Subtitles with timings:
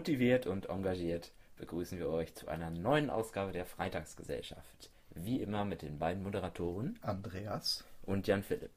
[0.00, 4.90] Motiviert und engagiert begrüßen wir euch zu einer neuen Ausgabe der Freitagsgesellschaft.
[5.14, 8.70] Wie immer mit den beiden Moderatoren Andreas und Jan Philipp.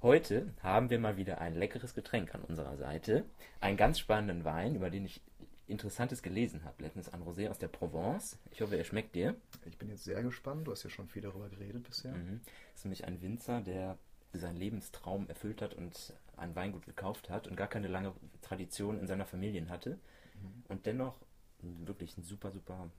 [0.00, 3.24] Heute haben wir mal wieder ein leckeres Getränk an unserer Seite.
[3.58, 5.22] Einen ganz spannenden Wein, über den ich
[5.66, 6.84] Interessantes gelesen habe.
[6.84, 8.38] Letztens ein Rosé aus der Provence.
[8.52, 9.34] Ich hoffe, er schmeckt dir.
[9.64, 10.68] Ich bin jetzt sehr gespannt.
[10.68, 12.12] Du hast ja schon viel darüber geredet bisher.
[12.12, 12.42] Mhm.
[12.44, 13.98] Das ist nämlich ein Winzer, der
[14.38, 19.06] seinen Lebenstraum erfüllt hat und ein Weingut gekauft hat und gar keine lange Tradition in
[19.06, 19.98] seiner Familie hatte.
[20.34, 20.64] Mhm.
[20.68, 21.18] Und dennoch
[21.60, 22.90] wirklich ein super, super.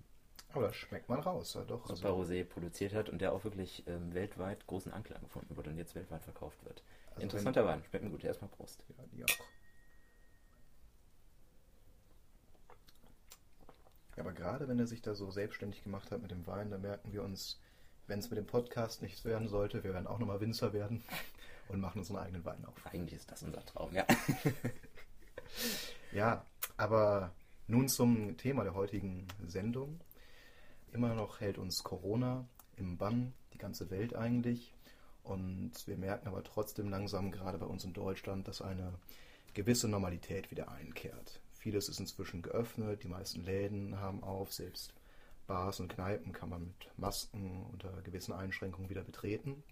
[0.53, 1.87] Aber das schmeckt man raus, ja doch.
[1.87, 2.21] Super also.
[2.21, 5.93] Rosé produziert hat und der auch wirklich ähm, weltweit großen Anklang gefunden wird und jetzt
[5.95, 6.83] weltweit verkauft wird.
[7.11, 8.23] Also Interessanter Wein, schmeckt mir gut.
[8.23, 8.83] Erstmal Prost.
[8.89, 9.45] Ja, die auch.
[14.15, 16.77] Ja, aber gerade wenn er sich da so selbstständig gemacht hat mit dem Wein, da
[16.77, 17.59] merken wir uns,
[18.07, 21.03] wenn es mit dem Podcast nichts werden sollte, wir werden auch nochmal Winzer werden
[21.67, 22.73] und machen unseren eigenen Wein auf.
[22.85, 24.05] Eigentlich ist das unser Traum, ja.
[26.11, 26.45] ja,
[26.77, 27.31] aber
[27.67, 29.99] nun zum Thema der heutigen Sendung.
[30.93, 32.45] Immer noch hält uns Corona
[32.77, 34.73] im Bann, die ganze Welt eigentlich.
[35.23, 38.93] Und wir merken aber trotzdem langsam, gerade bei uns in Deutschland, dass eine
[39.53, 41.41] gewisse Normalität wieder einkehrt.
[41.51, 44.93] Vieles ist inzwischen geöffnet, die meisten Läden haben auf, selbst
[45.47, 49.63] Bars und Kneipen kann man mit Masken unter gewissen Einschränkungen wieder betreten.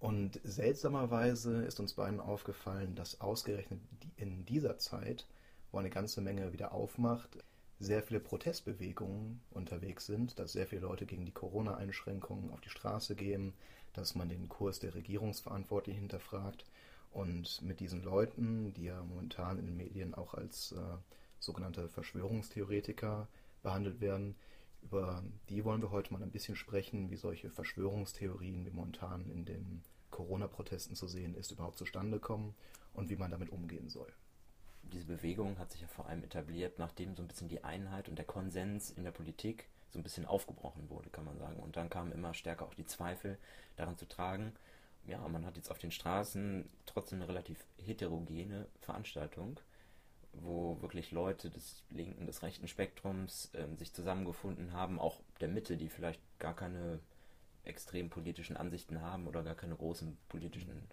[0.00, 3.80] Und seltsamerweise ist uns beiden aufgefallen, dass ausgerechnet
[4.16, 5.26] in dieser Zeit,
[5.70, 7.38] wo eine ganze Menge wieder aufmacht,
[7.78, 13.14] sehr viele Protestbewegungen unterwegs sind, dass sehr viele Leute gegen die Corona-Einschränkungen auf die Straße
[13.14, 13.52] gehen,
[13.92, 16.64] dass man den Kurs der Regierungsverantwortlichen hinterfragt.
[17.10, 20.76] Und mit diesen Leuten, die ja momentan in den Medien auch als äh,
[21.40, 23.26] sogenannte Verschwörungstheoretiker
[23.62, 24.36] behandelt werden,
[24.82, 29.44] über die wollen wir heute mal ein bisschen sprechen, wie solche Verschwörungstheorien, wie momentan in
[29.44, 32.54] den Corona-Protesten zu sehen ist, überhaupt zustande kommen
[32.94, 34.12] und wie man damit umgehen soll.
[34.82, 38.16] Diese Bewegung hat sich ja vor allem etabliert, nachdem so ein bisschen die Einheit und
[38.16, 41.60] der Konsens in der Politik so ein bisschen aufgebrochen wurde, kann man sagen.
[41.60, 43.38] Und dann kamen immer stärker auch die Zweifel
[43.76, 44.52] daran zu tragen.
[45.06, 49.58] Ja, man hat jetzt auf den Straßen trotzdem eine relativ heterogene Veranstaltung
[50.32, 55.76] wo wirklich Leute des linken, des rechten Spektrums ähm, sich zusammengefunden haben, auch der Mitte,
[55.76, 57.00] die vielleicht gar keine
[57.64, 60.88] extrem politischen Ansichten haben oder gar keine großen politischen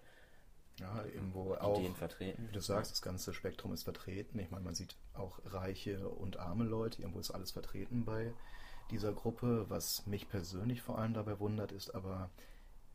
[0.80, 2.48] ja, irgendwo Ideen auch, vertreten.
[2.48, 4.38] Wie du sagst, das ganze Spektrum ist vertreten.
[4.38, 8.32] Ich meine, man sieht auch reiche und arme Leute, irgendwo ist alles vertreten bei
[8.90, 9.66] dieser Gruppe.
[9.68, 12.30] Was mich persönlich vor allem dabei wundert, ist aber,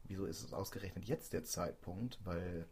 [0.06, 2.20] wieso ist es ausgerechnet jetzt der Zeitpunkt?
[2.24, 2.68] Weil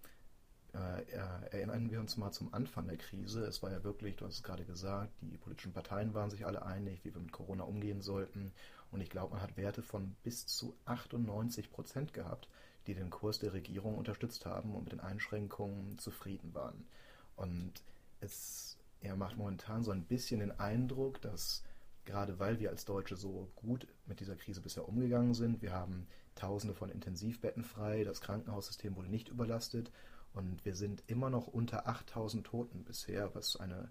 [0.74, 1.04] äh,
[1.52, 3.44] erinnern wir uns mal zum Anfang der Krise.
[3.46, 6.66] Es war ja wirklich, du hast es gerade gesagt, die politischen Parteien waren sich alle
[6.66, 8.52] einig, wie wir mit Corona umgehen sollten.
[8.92, 12.48] Und ich glaube, man hat Werte von bis zu 98 Prozent gehabt,
[12.88, 16.86] die den Kurs der Regierung unterstützt haben und mit den Einschränkungen zufrieden waren.
[17.36, 17.74] Und
[18.20, 21.64] es er macht momentan so ein bisschen den Eindruck, dass
[22.06, 26.08] gerade weil wir als Deutsche so gut mit dieser Krise bisher umgegangen sind, wir haben
[26.36, 29.92] Tausende von Intensivbetten frei, das Krankenhaussystem wurde nicht überlastet
[30.34, 33.90] und wir sind immer noch unter 8000 Toten bisher, was eine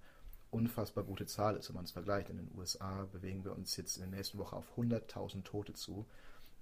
[0.51, 2.29] unfassbar gute Zahl ist, wenn man es vergleicht.
[2.29, 6.07] In den USA bewegen wir uns jetzt in der nächsten Woche auf 100.000 Tote zu,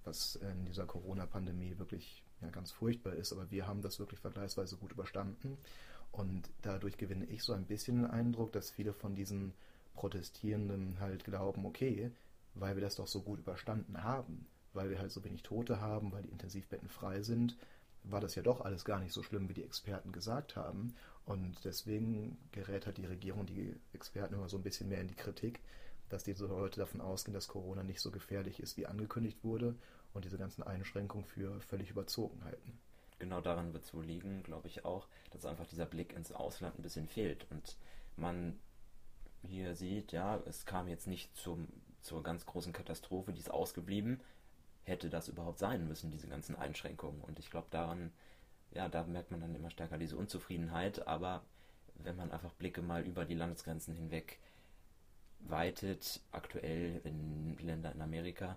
[0.04, 3.32] was in dieser Corona-Pandemie wirklich ja, ganz furchtbar ist.
[3.32, 5.56] Aber wir haben das wirklich vergleichsweise gut überstanden.
[6.10, 9.54] Und dadurch gewinne ich so ein bisschen den Eindruck, dass viele von diesen
[9.94, 12.10] Protestierenden halt glauben, okay,
[12.54, 16.12] weil wir das doch so gut überstanden haben, weil wir halt so wenig Tote haben,
[16.12, 17.56] weil die Intensivbetten frei sind,
[18.10, 20.94] war das ja doch alles gar nicht so schlimm, wie die Experten gesagt haben.
[21.24, 25.14] Und deswegen gerät halt die Regierung, die Experten immer so ein bisschen mehr in die
[25.14, 25.60] Kritik,
[26.08, 29.74] dass diese Leute davon ausgehen, dass Corona nicht so gefährlich ist, wie angekündigt wurde
[30.14, 32.78] und diese ganzen Einschränkungen für völlig überzogen halten.
[33.18, 36.78] Genau daran wird es wohl liegen, glaube ich auch, dass einfach dieser Blick ins Ausland
[36.78, 37.76] ein bisschen fehlt und
[38.16, 38.58] man
[39.42, 41.68] hier sieht, ja, es kam jetzt nicht zum,
[42.00, 44.20] zur ganz großen Katastrophe, die ist ausgeblieben,
[44.88, 47.20] hätte das überhaupt sein müssen, diese ganzen Einschränkungen.
[47.20, 48.12] Und ich glaube, daran,
[48.72, 51.06] ja, da merkt man dann immer stärker diese Unzufriedenheit.
[51.06, 51.42] Aber
[51.96, 54.38] wenn man einfach Blicke mal über die Landesgrenzen hinweg
[55.40, 58.56] weitet, aktuell in Ländern in Amerika,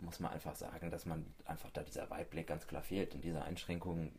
[0.00, 3.14] muss man einfach sagen, dass man einfach da dieser Weitblick ganz klar fehlt.
[3.14, 4.12] In dieser Einschränkung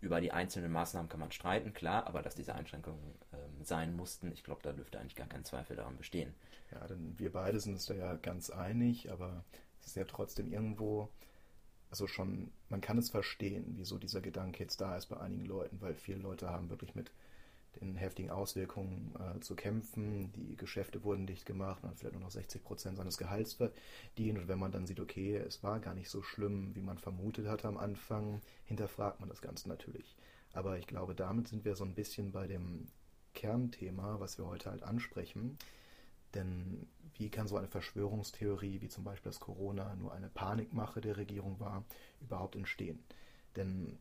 [0.00, 4.32] über die einzelnen Maßnahmen kann man streiten, klar, aber dass diese Einschränkungen ähm, sein mussten,
[4.32, 6.34] ich glaube, da dürfte eigentlich gar kein Zweifel daran bestehen.
[6.72, 9.44] Ja, denn wir beide sind uns da ja ganz einig, aber
[9.80, 11.08] es ist ja trotzdem irgendwo,
[11.90, 15.80] also schon, man kann es verstehen, wieso dieser Gedanke jetzt da ist bei einigen Leuten,
[15.80, 17.10] weil viele Leute haben wirklich mit
[17.80, 20.32] den heftigen Auswirkungen äh, zu kämpfen.
[20.32, 24.38] Die Geschäfte wurden dicht gemacht, man hat vielleicht nur noch 60 Prozent seines Gehalts verdient.
[24.38, 27.46] Und wenn man dann sieht, okay, es war gar nicht so schlimm, wie man vermutet
[27.46, 30.16] hatte am Anfang, hinterfragt man das Ganze natürlich.
[30.52, 32.88] Aber ich glaube, damit sind wir so ein bisschen bei dem
[33.34, 35.56] Kernthema, was wir heute halt ansprechen.
[36.34, 41.16] Denn wie kann so eine Verschwörungstheorie, wie zum Beispiel dass Corona nur eine Panikmache der
[41.16, 41.84] Regierung war,
[42.20, 43.02] überhaupt entstehen?
[43.56, 43.98] Denn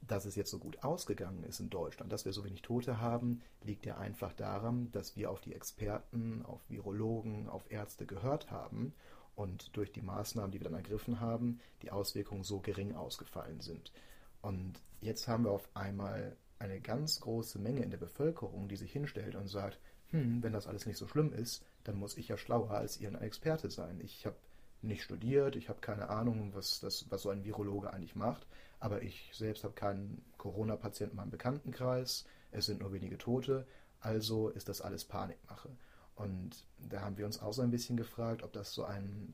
[0.00, 3.42] dass es jetzt so gut ausgegangen ist in Deutschland, dass wir so wenig Tote haben,
[3.62, 8.94] liegt ja einfach daran, dass wir auf die Experten, auf Virologen, auf Ärzte gehört haben
[9.34, 13.92] und durch die Maßnahmen, die wir dann ergriffen haben, die Auswirkungen so gering ausgefallen sind.
[14.40, 18.92] Und jetzt haben wir auf einmal eine ganz große Menge in der Bevölkerung, die sich
[18.92, 19.78] hinstellt und sagt,
[20.10, 23.08] hm, wenn das alles nicht so schlimm ist, dann muss ich ja schlauer als ihr
[23.08, 23.98] ein Experte sein.
[24.02, 24.36] Ich habe
[24.82, 28.46] nicht studiert, ich habe keine Ahnung, was, das, was so ein Virologe eigentlich macht,
[28.78, 33.66] aber ich selbst habe keinen Corona-Patienten in meinem Bekanntenkreis, es sind nur wenige Tote,
[34.00, 35.70] also ist das alles Panikmache.
[36.14, 39.32] Und da haben wir uns auch so ein bisschen gefragt, ob das so ein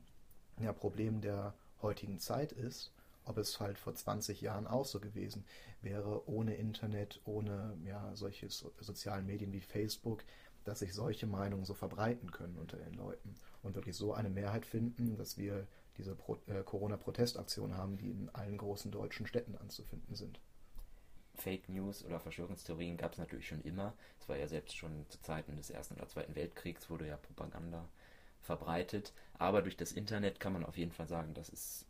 [0.57, 2.93] ja, Problem der heutigen Zeit ist,
[3.25, 5.43] ob es halt vor 20 Jahren auch so gewesen
[5.81, 10.23] wäre, ohne Internet, ohne ja, solche so sozialen Medien wie Facebook,
[10.65, 14.65] dass sich solche Meinungen so verbreiten können unter den Leuten und wirklich so eine Mehrheit
[14.65, 15.67] finden, dass wir
[15.97, 16.17] diese
[16.47, 20.39] äh, Corona-Protestaktion haben, die in allen großen deutschen Städten anzufinden sind.
[21.35, 23.93] Fake News oder Verschwörungstheorien gab es natürlich schon immer.
[24.19, 27.87] Es war ja selbst schon zu Zeiten des Ersten oder Zweiten Weltkriegs wurde ja Propaganda
[28.41, 29.13] verbreitet.
[29.37, 31.85] Aber durch das Internet kann man auf jeden Fall sagen, dass es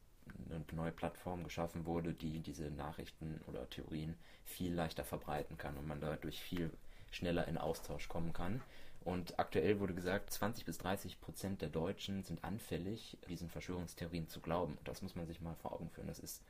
[0.49, 5.87] eine neue Plattform geschaffen wurde, die diese Nachrichten oder Theorien viel leichter verbreiten kann und
[5.87, 6.71] man dadurch viel
[7.11, 8.61] schneller in Austausch kommen kann.
[9.03, 14.41] Und aktuell wurde gesagt, 20 bis 30 Prozent der Deutschen sind anfällig, diesen Verschwörungstheorien zu
[14.41, 14.77] glauben.
[14.83, 16.07] Das muss man sich mal vor Augen führen.
[16.07, 16.41] Das ist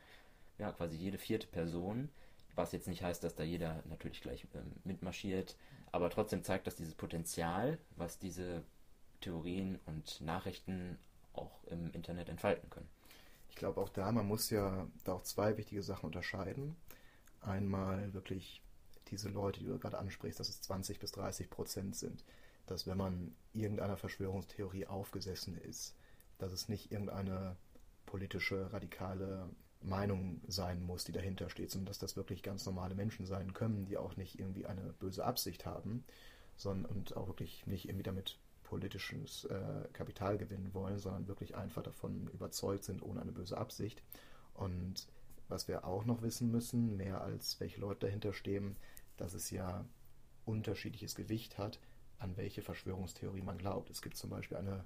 [0.57, 2.09] ja quasi jede vierte Person,
[2.55, 5.55] was jetzt nicht heißt, dass da jeder natürlich gleich ähm, mitmarschiert,
[5.91, 8.63] aber trotzdem zeigt das dieses Potenzial, was diese
[9.21, 10.97] Theorien und Nachrichten
[11.33, 12.89] auch im Internet entfalten können.
[13.49, 16.75] Ich glaube auch da, man muss ja da auch zwei wichtige Sachen unterscheiden.
[17.41, 18.61] Einmal wirklich
[19.07, 22.23] diese Leute, die du gerade ansprichst, dass es 20 bis 30 Prozent sind.
[22.65, 25.95] Dass wenn man irgendeiner Verschwörungstheorie aufgesessen ist,
[26.37, 27.55] dass es nicht irgendeine
[28.05, 29.49] politische, radikale
[29.81, 33.85] Meinung sein muss, die dahinter steht, sondern dass das wirklich ganz normale Menschen sein können,
[33.85, 36.03] die auch nicht irgendwie eine böse Absicht haben,
[36.57, 41.83] sondern und auch wirklich nicht irgendwie damit politisches äh, Kapital gewinnen wollen, sondern wirklich einfach
[41.83, 44.01] davon überzeugt sind, ohne eine böse Absicht.
[44.55, 45.07] Und
[45.47, 48.75] was wir auch noch wissen müssen, mehr als welche Leute dahinter stehen,
[49.17, 49.85] dass es ja
[50.45, 51.79] unterschiedliches Gewicht hat,
[52.19, 53.89] an welche Verschwörungstheorie man glaubt.
[53.89, 54.85] Es gibt zum Beispiel eine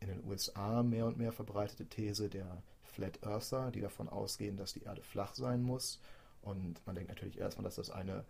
[0.00, 4.72] in den USA mehr und mehr verbreitete These der Flat Earther, die davon ausgehen, dass
[4.72, 6.00] die Erde flach sein muss.
[6.42, 8.24] Und man denkt natürlich erstmal, dass das eine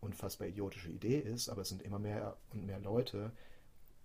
[0.00, 3.32] unfassbar idiotische Idee ist, aber es sind immer mehr und mehr Leute,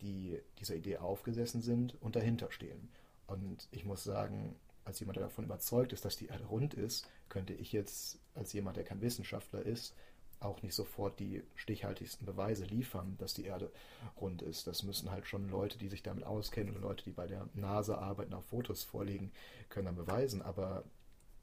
[0.01, 2.89] die dieser Idee aufgesessen sind und dahinter stehen.
[3.27, 7.07] Und ich muss sagen, als jemand, der davon überzeugt ist, dass die Erde rund ist,
[7.29, 9.95] könnte ich jetzt als jemand, der kein Wissenschaftler ist,
[10.39, 13.71] auch nicht sofort die stichhaltigsten Beweise liefern, dass die Erde
[14.19, 14.67] rund ist.
[14.67, 17.97] Das müssen halt schon Leute, die sich damit auskennen oder Leute, die bei der NASA
[17.97, 19.31] arbeiten, auf Fotos vorlegen,
[19.69, 20.41] können dann beweisen.
[20.41, 20.83] Aber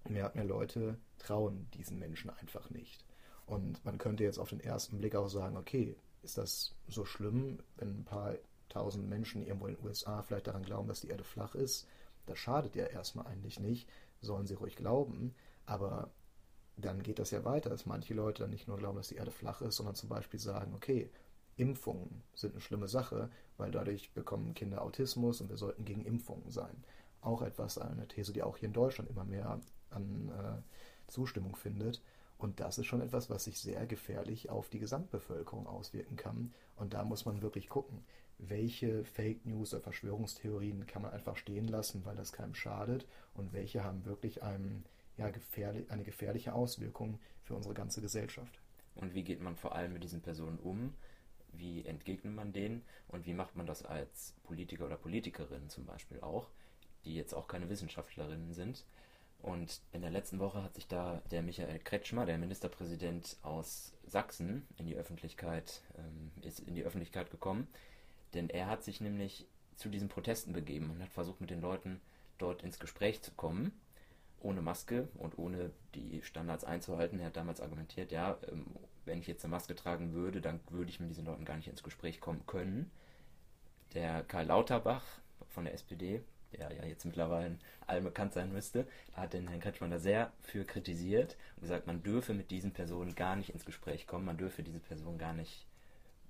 [0.09, 3.05] mehr und mehr Leute trauen diesen Menschen einfach nicht.
[3.47, 7.59] Und man könnte jetzt auf den ersten Blick auch sagen, okay, ist das so schlimm,
[7.77, 8.37] wenn ein paar
[8.69, 11.87] tausend Menschen irgendwo in den USA vielleicht daran glauben, dass die Erde flach ist?
[12.27, 13.89] Das schadet ja erstmal eigentlich nicht,
[14.21, 15.35] sollen sie ruhig glauben.
[15.67, 16.11] Aber
[16.85, 19.31] dann geht das ja weiter, dass manche Leute dann nicht nur glauben, dass die Erde
[19.31, 21.11] flach ist, sondern zum Beispiel sagen, okay,
[21.57, 26.51] Impfungen sind eine schlimme Sache, weil dadurch bekommen Kinder Autismus und wir sollten gegen Impfungen
[26.51, 26.85] sein.
[27.21, 32.03] Auch etwas, eine These, die auch hier in Deutschland immer mehr an äh, Zustimmung findet.
[32.39, 36.53] Und das ist schon etwas, was sich sehr gefährlich auf die Gesamtbevölkerung auswirken kann.
[36.75, 38.05] Und da muss man wirklich gucken,
[38.39, 43.53] welche Fake News oder Verschwörungstheorien kann man einfach stehen lassen, weil das keinem schadet und
[43.53, 44.83] welche haben wirklich einem
[45.17, 48.61] ja, gefährlich, eine gefährliche Auswirkung für unsere ganze Gesellschaft.
[48.95, 50.95] Und wie geht man vor allem mit diesen Personen um?
[51.53, 52.83] Wie entgegnet man denen?
[53.09, 56.49] Und wie macht man das als Politiker oder Politikerin zum Beispiel auch,
[57.05, 58.85] die jetzt auch keine Wissenschaftlerinnen sind?
[59.41, 64.67] Und in der letzten Woche hat sich da der Michael Kretschmer, der Ministerpräsident aus Sachsen,
[64.79, 67.67] in die Öffentlichkeit, ähm, ist in die Öffentlichkeit gekommen.
[68.35, 72.01] Denn er hat sich nämlich zu diesen Protesten begeben und hat versucht, mit den Leuten
[72.39, 73.73] dort ins Gespräch zu kommen
[74.43, 77.19] ohne Maske und ohne die Standards einzuhalten.
[77.19, 78.67] Er hat damals argumentiert, ja, ähm,
[79.05, 81.69] wenn ich jetzt eine Maske tragen würde, dann würde ich mit diesen Leuten gar nicht
[81.69, 82.91] ins Gespräch kommen können.
[83.95, 85.05] Der Karl Lauterbach
[85.49, 86.23] von der SPD,
[86.53, 90.65] der ja jetzt mittlerweile allen bekannt sein müsste, hat den Herrn Kretschmann da sehr für
[90.65, 94.63] kritisiert und gesagt, man dürfe mit diesen Personen gar nicht ins Gespräch kommen, man dürfe
[94.63, 95.67] diese Personen gar nicht,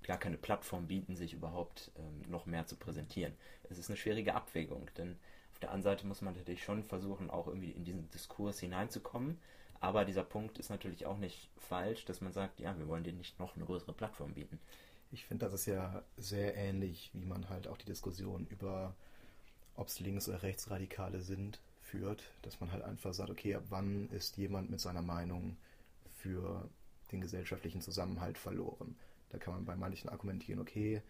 [0.03, 3.33] gar keine Plattform bieten, sich überhaupt ähm, noch mehr zu präsentieren.
[3.69, 5.17] Es ist eine schwierige Abwägung, denn
[5.63, 9.39] der anderen Seite muss man natürlich schon versuchen, auch irgendwie in diesen Diskurs hineinzukommen.
[9.79, 13.17] Aber dieser Punkt ist natürlich auch nicht falsch, dass man sagt, ja, wir wollen denen
[13.17, 14.59] nicht noch eine größere Plattform bieten.
[15.11, 18.93] Ich finde, das ist ja sehr ähnlich, wie man halt auch die Diskussion über,
[19.75, 24.09] ob es Links- oder Rechtsradikale sind, führt, dass man halt einfach sagt, okay, ab wann
[24.09, 25.57] ist jemand mit seiner Meinung
[26.15, 26.69] für
[27.11, 28.95] den gesellschaftlichen Zusammenhalt verloren.
[29.29, 31.01] Da kann man bei manchen argumentieren, okay,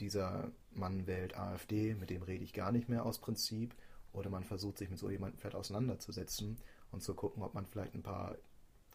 [0.00, 3.74] dieser Mann wählt AfD, mit dem rede ich gar nicht mehr aus Prinzip.
[4.12, 6.58] Oder man versucht sich mit so jemandem vielleicht auseinanderzusetzen
[6.92, 8.36] und zu gucken, ob man vielleicht ein paar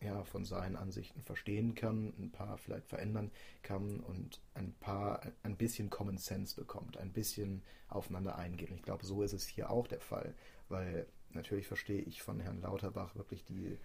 [0.01, 3.31] ja, von seinen Ansichten verstehen kann, ein paar vielleicht verändern
[3.63, 8.73] kann und ein paar ein bisschen Common Sense bekommt, ein bisschen aufeinander eingehen.
[8.73, 10.33] Ich glaube, so ist es hier auch der Fall,
[10.69, 13.77] weil natürlich verstehe ich von Herrn Lauterbach wirklich die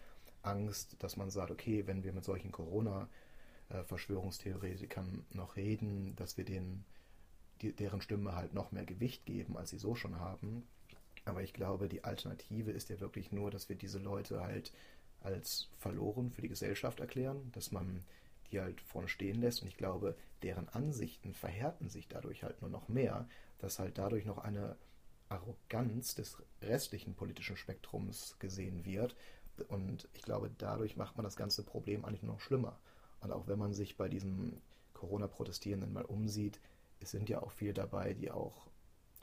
[0.42, 6.84] Angst, dass man sagt, okay, wenn wir mit solchen Corona-Verschwörungstheoretikern noch reden, dass wir denen
[7.64, 10.66] die, deren Stimme halt noch mehr Gewicht geben, als sie so schon haben.
[11.24, 14.72] Aber ich glaube, die Alternative ist ja wirklich nur, dass wir diese Leute halt
[15.20, 18.04] als verloren für die Gesellschaft erklären, dass man
[18.52, 19.62] die halt vorne stehen lässt.
[19.62, 23.26] Und ich glaube, deren Ansichten verhärten sich dadurch halt nur noch mehr,
[23.58, 24.76] dass halt dadurch noch eine
[25.30, 29.16] Arroganz des restlichen politischen Spektrums gesehen wird.
[29.68, 32.78] Und ich glaube, dadurch macht man das ganze Problem eigentlich nur noch schlimmer.
[33.20, 34.60] Und auch wenn man sich bei diesen
[34.92, 36.60] Corona-Protestierenden mal umsieht,
[37.00, 38.68] es sind ja auch viele dabei, die auch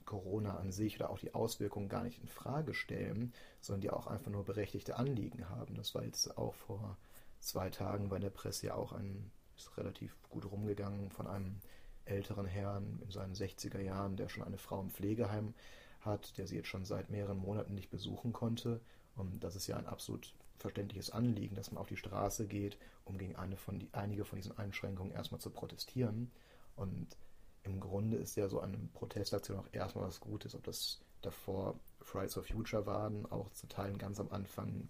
[0.05, 4.07] Corona an sich oder auch die Auswirkungen gar nicht in Frage stellen, sondern die auch
[4.07, 5.75] einfach nur berechtigte Anliegen haben.
[5.75, 6.97] Das war jetzt auch vor
[7.39, 11.59] zwei Tagen bei der Presse ja auch ein, ist relativ gut rumgegangen von einem
[12.05, 15.53] älteren Herrn in seinen 60er Jahren, der schon eine Frau im Pflegeheim
[16.01, 18.81] hat, der sie jetzt schon seit mehreren Monaten nicht besuchen konnte.
[19.15, 23.17] Und das ist ja ein absolut verständliches Anliegen, dass man auf die Straße geht, um
[23.17, 26.31] gegen eine von die, einige von diesen Einschränkungen erstmal zu protestieren.
[26.75, 27.15] Und
[27.63, 32.33] im Grunde ist ja so eine Protestaktion auch erstmal was Gutes, ob das davor Fridays
[32.33, 34.89] for Future waren, auch zu Teilen ganz am Anfang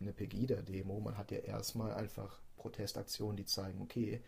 [0.00, 1.00] eine Pegida-Demo.
[1.00, 4.20] Man hat ja erstmal einfach Protestaktionen, die zeigen, okay,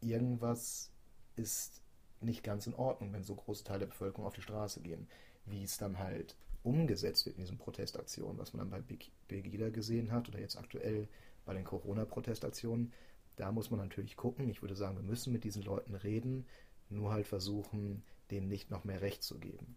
[0.00, 0.90] irgendwas
[1.36, 1.82] ist
[2.20, 5.08] nicht ganz in Ordnung, wenn so große Teile der Bevölkerung auf die Straße gehen.
[5.44, 8.96] Wie es dann halt umgesetzt wird in diesen Protestaktionen, was man dann bei
[9.28, 11.08] Pegida gesehen hat oder jetzt aktuell
[11.44, 12.92] bei den Corona-Protestaktionen,
[13.36, 14.50] da muss man natürlich gucken.
[14.50, 16.46] Ich würde sagen, wir müssen mit diesen Leuten reden
[16.90, 19.76] nur halt versuchen, denen nicht noch mehr Recht zu geben.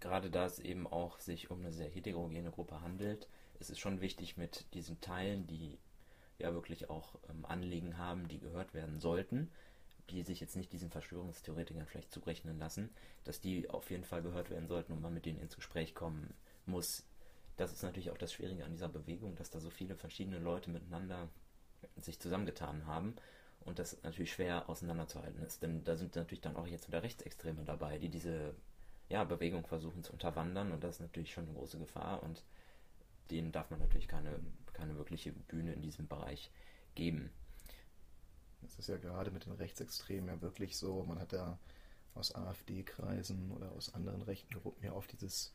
[0.00, 3.28] Gerade da es eben auch sich um eine sehr heterogene Gruppe handelt,
[3.58, 5.78] ist es schon wichtig, mit diesen Teilen, die
[6.38, 9.50] ja wirklich auch ähm, Anliegen haben, die gehört werden sollten,
[10.08, 12.90] die sich jetzt nicht diesen Verschwörungstheoretikern vielleicht zurechnen lassen,
[13.24, 16.32] dass die auf jeden Fall gehört werden sollten und man mit denen ins Gespräch kommen
[16.64, 17.06] muss.
[17.56, 20.70] Das ist natürlich auch das Schwierige an dieser Bewegung, dass da so viele verschiedene Leute
[20.70, 21.28] miteinander
[21.96, 23.14] sich zusammengetan haben
[23.64, 25.62] und das natürlich schwer auseinanderzuhalten ist.
[25.62, 28.54] Denn da sind natürlich dann auch jetzt wieder Rechtsextreme dabei, die diese
[29.08, 32.44] ja, Bewegung versuchen zu unterwandern und das ist natürlich schon eine große Gefahr und
[33.30, 34.40] denen darf man natürlich keine,
[34.72, 36.50] keine wirkliche Bühne in diesem Bereich
[36.94, 37.30] geben.
[38.62, 41.58] Das ist ja gerade mit den Rechtsextremen ja wirklich so, man hat ja
[42.14, 45.54] aus AfD-Kreisen oder aus anderen rechten Gruppen ja oft dieses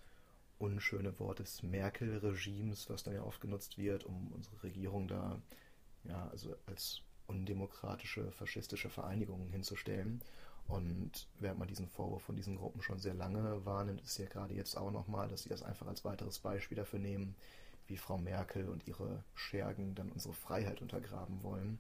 [0.58, 5.42] unschöne Wort des Merkel-Regimes, was da ja oft genutzt wird, um unsere Regierung da
[6.06, 10.22] ja, also als undemokratische, faschistische Vereinigungen hinzustellen.
[10.68, 14.56] Und während man diesen Vorwurf von diesen Gruppen schon sehr lange wahrnimmt, ist ja gerade
[14.56, 17.36] jetzt auch nochmal, dass sie das einfach als weiteres Beispiel dafür nehmen,
[17.88, 21.80] wie Frau Merkel und ihre Schergen dann unsere Freiheit untergraben wollen.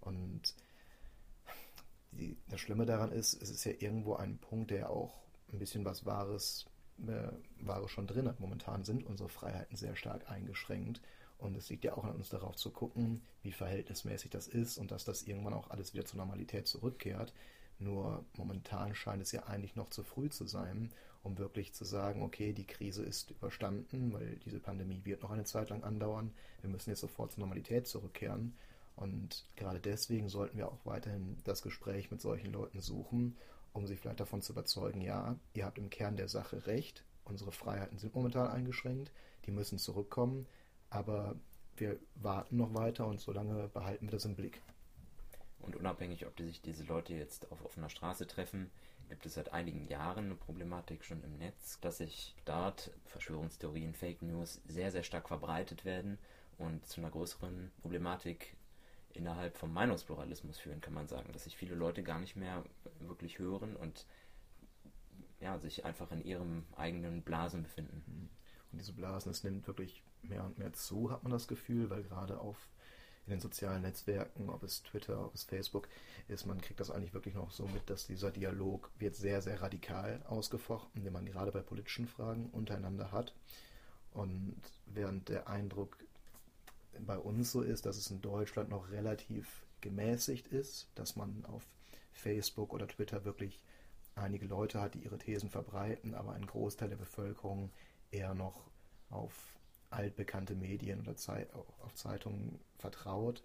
[0.00, 0.54] Und
[2.12, 5.22] die, das Schlimme daran ist, es ist ja irgendwo ein Punkt, der auch
[5.52, 6.66] ein bisschen was Wahres,
[7.06, 7.28] äh,
[7.60, 8.40] Wahres schon drin hat.
[8.40, 11.02] Momentan sind unsere Freiheiten sehr stark eingeschränkt.
[11.42, 14.92] Und es liegt ja auch an uns darauf zu gucken, wie verhältnismäßig das ist und
[14.92, 17.34] dass das irgendwann auch alles wieder zur Normalität zurückkehrt.
[17.80, 20.92] Nur momentan scheint es ja eigentlich noch zu früh zu sein,
[21.24, 25.42] um wirklich zu sagen, okay, die Krise ist überstanden, weil diese Pandemie wird noch eine
[25.42, 26.32] Zeit lang andauern.
[26.60, 28.54] Wir müssen jetzt sofort zur Normalität zurückkehren.
[28.94, 33.36] Und gerade deswegen sollten wir auch weiterhin das Gespräch mit solchen Leuten suchen,
[33.72, 37.50] um sie vielleicht davon zu überzeugen, ja, ihr habt im Kern der Sache recht, unsere
[37.50, 39.10] Freiheiten sind momentan eingeschränkt,
[39.46, 40.46] die müssen zurückkommen,
[40.92, 41.34] aber
[41.76, 44.62] wir warten noch weiter und solange behalten wir das im Blick.
[45.60, 48.70] Und unabhängig, ob die sich diese Leute jetzt auf offener Straße treffen,
[49.08, 54.22] gibt es seit einigen Jahren eine Problematik schon im Netz, dass sich dort Verschwörungstheorien, Fake
[54.22, 56.18] News sehr, sehr stark verbreitet werden
[56.58, 58.56] und zu einer größeren Problematik
[59.12, 62.64] innerhalb vom Meinungspluralismus führen, kann man sagen, dass sich viele Leute gar nicht mehr
[63.00, 64.06] wirklich hören und
[65.40, 68.30] ja, sich einfach in ihrem eigenen Blasen befinden.
[68.72, 72.02] Und diese Blasen, es nimmt wirklich mehr und mehr zu, hat man das Gefühl, weil
[72.02, 72.56] gerade auf
[73.26, 75.88] in den sozialen Netzwerken, ob es Twitter, ob es Facebook
[76.26, 79.62] ist, man kriegt das eigentlich wirklich noch so mit, dass dieser Dialog wird sehr, sehr
[79.62, 83.34] radikal ausgefochten, den man gerade bei politischen Fragen untereinander hat.
[84.10, 85.96] Und während der Eindruck
[86.98, 91.64] bei uns so ist, dass es in Deutschland noch relativ gemäßigt ist, dass man auf
[92.12, 93.62] Facebook oder Twitter wirklich
[94.14, 97.70] einige Leute hat, die ihre Thesen verbreiten, aber ein Großteil der Bevölkerung
[98.12, 98.70] eher noch
[99.10, 99.58] auf
[99.90, 103.42] altbekannte Medien oder Zeit, auf Zeitungen vertraut,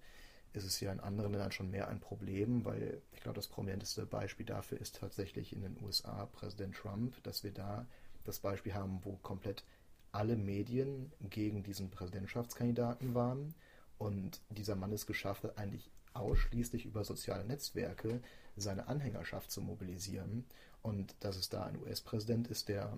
[0.54, 4.06] ist es ja in anderen Ländern schon mehr ein Problem, weil ich glaube, das prominenteste
[4.06, 7.86] Beispiel dafür ist tatsächlich in den USA Präsident Trump, dass wir da
[8.24, 9.64] das Beispiel haben, wo komplett
[10.12, 13.54] alle Medien gegen diesen Präsidentschaftskandidaten waren
[13.98, 18.22] und dieser Mann es geschafft hat, eigentlich ausschließlich über soziale Netzwerke
[18.56, 20.46] seine Anhängerschaft zu mobilisieren.
[20.82, 22.98] Und dass es da ein US-Präsident ist, der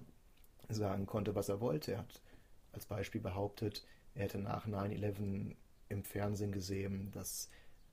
[0.70, 1.94] sagen konnte, was er wollte.
[1.94, 2.22] Er hat
[2.72, 3.86] als Beispiel behauptet,
[4.16, 5.56] er hätte nach 9-11
[5.90, 7.50] im Fernsehen gesehen, dass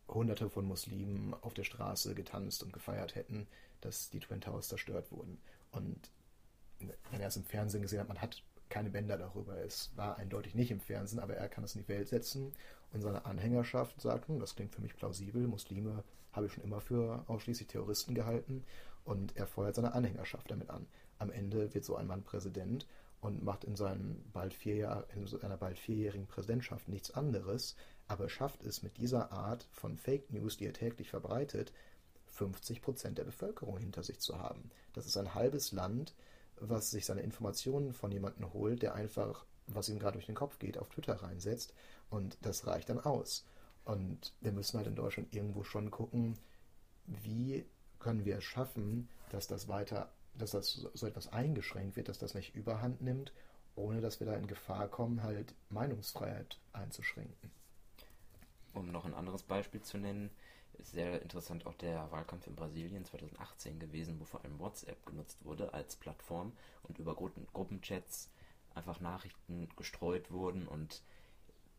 [0.09, 3.47] Hunderte von Muslimen auf der Straße getanzt und gefeiert hätten,
[3.80, 5.38] dass die Twin Towers zerstört wurden.
[5.73, 6.11] Und
[7.11, 9.56] wenn er es im Fernsehen gesehen hat, man hat keine Bänder darüber.
[9.59, 12.52] Es war eindeutig nicht im Fernsehen, aber er kann es in die Welt setzen
[12.92, 17.25] und seine Anhängerschaft sagt, das klingt für mich plausibel, Muslime habe ich schon immer für
[17.28, 18.64] ausschließlich Terroristen gehalten
[19.04, 20.87] und er feuert seine Anhängerschaft damit an.
[21.18, 22.87] Am Ende wird so ein Mann Präsident
[23.20, 27.76] und macht in, seinen bald vier Jahr, in seiner bald vierjährigen Präsidentschaft nichts anderes,
[28.08, 31.73] aber schafft es mit dieser Art von Fake News, die er täglich verbreitet,
[32.26, 34.70] 50 Prozent der Bevölkerung hinter sich zu haben.
[34.92, 36.14] Das ist ein halbes Land,
[36.61, 40.58] was sich seine Informationen von jemandem holt, der einfach, was ihm gerade durch den Kopf
[40.58, 41.75] geht, auf Twitter reinsetzt
[42.11, 43.44] und das reicht dann aus.
[43.85, 46.38] Und wir müssen halt in Deutschland irgendwo schon gucken,
[47.06, 47.64] wie
[47.99, 52.34] können wir es schaffen, dass das weiter, dass das so etwas eingeschränkt wird, dass das
[52.34, 53.32] nicht überhand nimmt,
[53.74, 57.50] ohne dass wir da in Gefahr kommen, halt Meinungsfreiheit einzuschränken.
[58.72, 60.30] Um noch ein anderes Beispiel zu nennen,
[60.78, 65.44] ist sehr interessant auch der Wahlkampf in Brasilien 2018 gewesen, wo vor allem WhatsApp genutzt
[65.44, 66.52] wurde als Plattform
[66.82, 68.30] und über Gruppenchats
[68.74, 71.02] einfach Nachrichten gestreut wurden und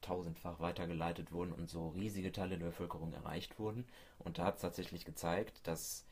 [0.01, 3.85] tausendfach weitergeleitet wurden und so riesige Teile der Bevölkerung erreicht wurden.
[4.19, 6.05] Und da hat es tatsächlich gezeigt, dass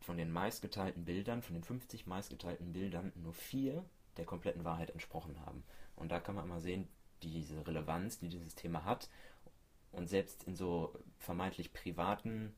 [0.00, 3.84] von den meistgeteilten Bildern, von den 50 meistgeteilten Bildern, nur vier
[4.16, 5.62] der kompletten Wahrheit entsprochen haben.
[5.96, 6.88] Und da kann man mal sehen,
[7.22, 9.08] diese Relevanz, die dieses Thema hat.
[9.92, 12.54] Und selbst in so vermeintlich privaten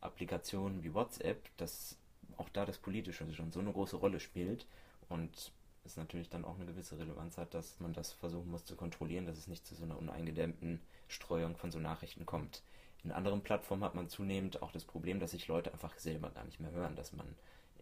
[0.00, 1.96] Applikationen wie WhatsApp, dass
[2.36, 4.66] auch da das Politische schon so eine große Rolle spielt.
[5.08, 5.52] Und
[5.84, 9.26] es natürlich dann auch eine gewisse Relevanz hat, dass man das versuchen muss zu kontrollieren,
[9.26, 12.62] dass es nicht zu so einer uneingedämmten Streuung von so Nachrichten kommt.
[13.04, 16.44] In anderen Plattformen hat man zunehmend auch das Problem, dass sich Leute einfach selber gar
[16.44, 17.26] nicht mehr hören, dass man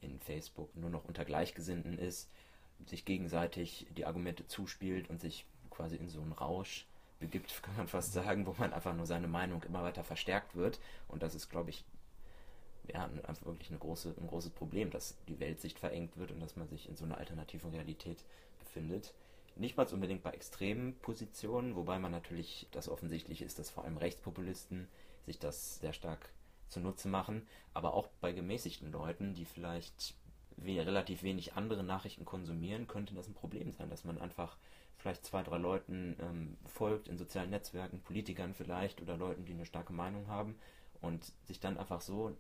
[0.01, 2.31] in Facebook nur noch unter Gleichgesinnten ist,
[2.87, 6.87] sich gegenseitig die Argumente zuspielt und sich quasi in so einen Rausch
[7.19, 10.81] begibt, kann man fast sagen, wo man einfach nur seine Meinung immer weiter verstärkt wird.
[11.09, 11.85] Und das ist, glaube ich,
[12.89, 16.57] ja, einfach wirklich eine große, ein großes Problem, dass die Weltsicht verengt wird und dass
[16.57, 18.25] man sich in so einer alternativen Realität
[18.59, 19.13] befindet.
[19.57, 23.99] Nicht mal unbedingt bei extremen Positionen, wobei man natürlich das Offensichtliche ist, dass vor allem
[23.99, 24.89] Rechtspopulisten
[25.27, 26.31] sich das sehr stark
[26.69, 30.15] zunutze machen, aber auch bei gemäßigten Leuten, die vielleicht
[30.57, 34.57] we relativ wenig andere Nachrichten konsumieren, könnte das ein Problem sein, dass man einfach
[34.99, 39.65] vielleicht zwei, drei Leuten ähm, folgt in sozialen Netzwerken, Politikern vielleicht oder Leuten, die eine
[39.65, 40.59] starke Meinung haben
[41.01, 42.37] und sich dann einfach so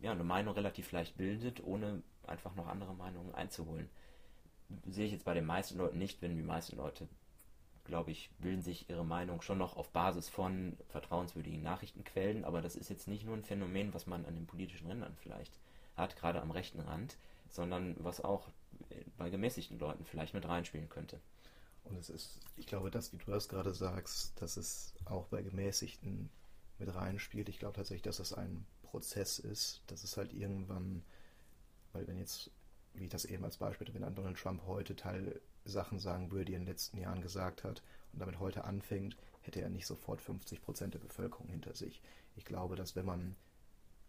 [0.00, 3.88] ja, eine Meinung relativ leicht bildet, ohne einfach noch andere Meinungen einzuholen.
[4.86, 7.08] Sehe ich jetzt bei den meisten Leuten nicht, wenn die meisten Leute,
[7.88, 12.76] glaube ich, bilden sich ihre Meinung schon noch auf Basis von vertrauenswürdigen Nachrichtenquellen, aber das
[12.76, 15.58] ist jetzt nicht nur ein Phänomen, was man an den politischen Rändern vielleicht
[15.96, 17.16] hat, gerade am rechten Rand,
[17.48, 18.48] sondern was auch
[19.16, 21.18] bei gemäßigten Leuten vielleicht mit reinspielen könnte.
[21.84, 25.42] Und es ist, ich glaube, das, wie du das gerade sagst, dass es auch bei
[25.42, 26.30] gemäßigten
[26.78, 27.48] mit reinspielt.
[27.48, 31.02] Ich glaube tatsächlich, dass es ein Prozess ist, dass es halt irgendwann,
[31.92, 32.50] weil wenn jetzt,
[32.94, 35.40] wie ich das eben als Beispiel, wenn Donald Trump heute Teil
[35.70, 39.16] Sachen sagen würde, die er in den letzten Jahren gesagt hat und damit heute anfängt,
[39.42, 42.02] hätte er nicht sofort 50 Prozent der Bevölkerung hinter sich.
[42.36, 43.36] Ich glaube, dass wenn man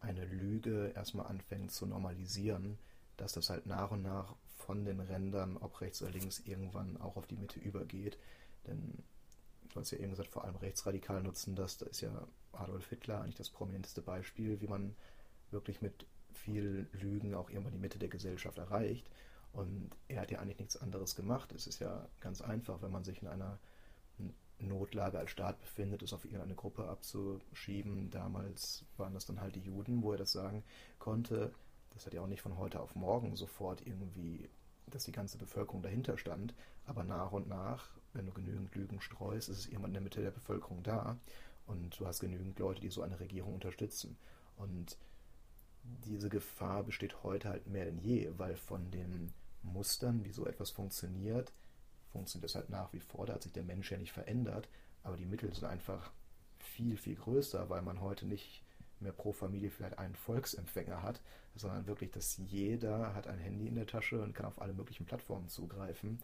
[0.01, 2.77] eine Lüge erstmal anfängt zu normalisieren,
[3.17, 7.17] dass das halt nach und nach von den Rändern, ob rechts oder links, irgendwann auch
[7.17, 8.17] auf die Mitte übergeht.
[8.67, 9.03] Denn
[9.73, 11.77] du hast ja eben gesagt, vor allem Rechtsradikal nutzen das.
[11.77, 14.95] Da ist ja Adolf Hitler eigentlich das prominenteste Beispiel, wie man
[15.51, 19.09] wirklich mit viel Lügen auch irgendwann die Mitte der Gesellschaft erreicht.
[19.51, 21.51] Und er hat ja eigentlich nichts anderes gemacht.
[21.51, 23.59] Es ist ja ganz einfach, wenn man sich in einer
[24.59, 28.09] Notlage als Staat befindet, es auf irgendeine Gruppe abzuschieben.
[28.09, 30.63] Damals waren das dann halt die Juden, wo er das sagen
[30.97, 31.53] konnte.
[31.91, 34.49] Das hat ja auch nicht von heute auf morgen sofort irgendwie,
[34.87, 36.53] dass die ganze Bevölkerung dahinter stand.
[36.85, 40.21] Aber nach und nach, wenn du genügend Lügen streust, ist es irgendwann in der Mitte
[40.21, 41.17] der Bevölkerung da.
[41.65, 44.17] Und du hast genügend Leute, die so eine Regierung unterstützen.
[44.57, 44.97] Und
[45.83, 49.33] diese Gefahr besteht heute halt mehr denn je, weil von den
[49.63, 51.51] Mustern, wie so etwas funktioniert,
[52.11, 53.25] funktioniert es halt nach wie vor.
[53.25, 54.67] Da hat sich der Mensch ja nicht verändert,
[55.03, 56.11] aber die Mittel sind einfach
[56.57, 58.63] viel, viel größer, weil man heute nicht
[58.99, 61.21] mehr pro Familie vielleicht einen Volksempfänger hat,
[61.55, 65.05] sondern wirklich, dass jeder hat ein Handy in der Tasche und kann auf alle möglichen
[65.05, 66.19] Plattformen zugreifen.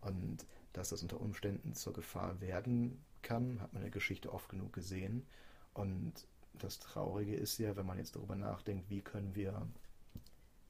[0.00, 4.48] Und dass das unter Umständen zur Gefahr werden kann, hat man in der Geschichte oft
[4.48, 5.26] genug gesehen.
[5.72, 9.66] Und das Traurige ist ja, wenn man jetzt darüber nachdenkt, wie können wir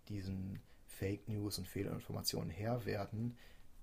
[0.09, 0.61] diesen
[0.99, 3.37] Fake News und Fehlinformationen Herr werden,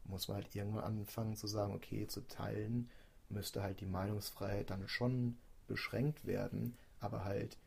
[0.06, 2.90] muss man halt irgendwann anfangen zu sagen, okay, zu teilen
[3.30, 7.58] müsste halt die Meinungsfreiheit dann schon beschränkt werden, aber halt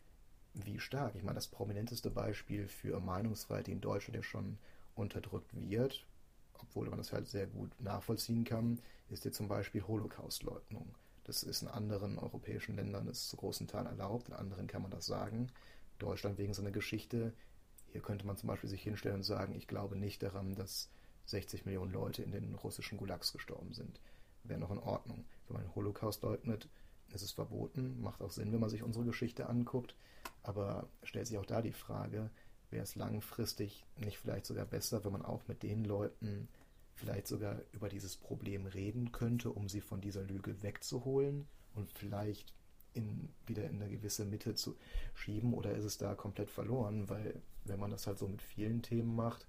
[0.54, 1.14] wie stark.
[1.14, 4.58] Ich meine, das prominenteste Beispiel für Meinungsfreiheit, die in Deutschland ja schon
[4.94, 6.06] unterdrückt wird,
[6.54, 8.80] obwohl man das halt sehr gut nachvollziehen kann,
[9.10, 10.94] ist ja zum Beispiel Holocaustleugnung.
[11.24, 14.90] Das ist in anderen europäischen Ländern ist zu großen Teilen erlaubt, in anderen kann man
[14.90, 15.50] das sagen.
[15.98, 17.32] Deutschland wegen seiner Geschichte.
[17.96, 20.90] Hier könnte man zum Beispiel sich hinstellen und sagen, ich glaube nicht daran, dass
[21.24, 24.02] 60 Millionen Leute in den russischen Gulags gestorben sind.
[24.44, 25.24] Wäre noch in Ordnung.
[25.48, 26.68] Wenn man den Holocaust leugnet,
[27.14, 29.94] ist es verboten, macht auch Sinn, wenn man sich unsere Geschichte anguckt.
[30.42, 32.28] Aber stellt sich auch da die Frage,
[32.68, 36.48] wäre es langfristig nicht vielleicht sogar besser, wenn man auch mit den Leuten
[36.96, 42.52] vielleicht sogar über dieses Problem reden könnte, um sie von dieser Lüge wegzuholen und vielleicht
[42.92, 44.76] in, wieder in eine gewisse Mitte zu
[45.14, 47.08] schieben oder ist es da komplett verloren?
[47.08, 49.46] Weil wenn man das halt so mit vielen Themen macht,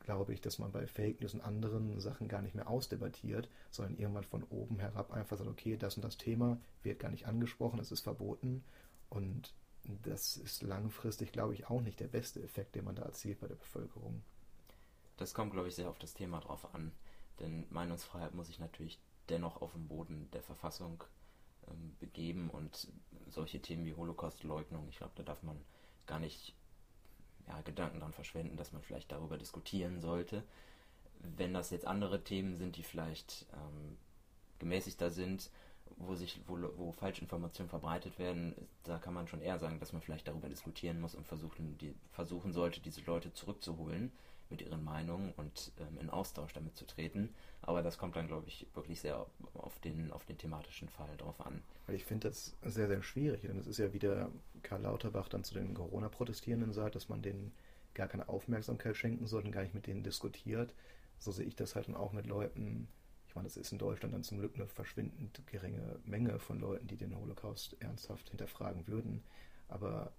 [0.00, 3.96] glaube ich, dass man bei Fake News und anderen Sachen gar nicht mehr ausdebattiert, sondern
[3.96, 7.78] irgendwann von oben herab einfach sagt, okay, das und das Thema wird gar nicht angesprochen,
[7.78, 8.64] es ist verboten.
[9.08, 13.40] Und das ist langfristig, glaube ich, auch nicht der beste Effekt, den man da erzielt
[13.40, 14.22] bei der Bevölkerung.
[15.16, 16.92] Das kommt, glaube ich, sehr auf das Thema drauf an,
[17.40, 21.04] denn Meinungsfreiheit muss sich natürlich dennoch auf dem Boden der Verfassung
[21.68, 22.50] ähm, begeben.
[22.50, 22.88] Und
[23.28, 25.60] solche Themen wie Holocaustleugnung, ich glaube, da darf man
[26.06, 26.54] gar nicht
[27.52, 30.42] ja, Gedanken daran verschwenden, dass man vielleicht darüber diskutieren sollte.
[31.36, 33.96] Wenn das jetzt andere Themen sind, die vielleicht ähm,
[34.58, 35.50] gemäßigter sind,
[35.96, 40.02] wo sich, wo, wo Falschinformationen verbreitet werden, da kann man schon eher sagen, dass man
[40.02, 44.10] vielleicht darüber diskutieren muss und versuchen, die, versuchen sollte, diese Leute zurückzuholen
[44.52, 47.34] mit ihren Meinungen und ähm, in Austausch damit zu treten.
[47.62, 51.40] Aber das kommt dann, glaube ich, wirklich sehr auf den, auf den thematischen Fall drauf
[51.44, 51.62] an.
[51.86, 54.30] Weil ich finde das sehr, sehr schwierig, denn es ist ja wieder
[54.62, 57.52] Karl Lauterbach dann zu den Corona-Protestierenden sagt, dass man denen
[57.94, 60.74] gar keine Aufmerksamkeit schenken sollte und gar nicht mit denen diskutiert.
[61.18, 62.88] So sehe ich das halt dann auch mit Leuten,
[63.28, 66.86] ich meine, das ist in Deutschland dann zum Glück eine verschwindend geringe Menge von Leuten,
[66.86, 69.22] die den Holocaust ernsthaft hinterfragen würden.
[69.68, 70.12] Aber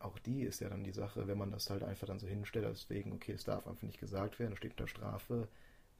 [0.00, 2.66] auch die ist ja dann die Sache, wenn man das halt einfach dann so hinstellt,
[2.66, 5.48] deswegen, okay, es darf einfach nicht gesagt werden, steht unter Strafe,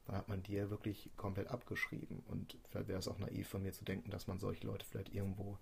[0.07, 2.23] dann hat man die ja wirklich komplett abgeschrieben.
[2.27, 5.13] Und vielleicht wäre es auch naiv von mir zu denken, dass man solche Leute vielleicht
[5.13, 5.57] irgendwo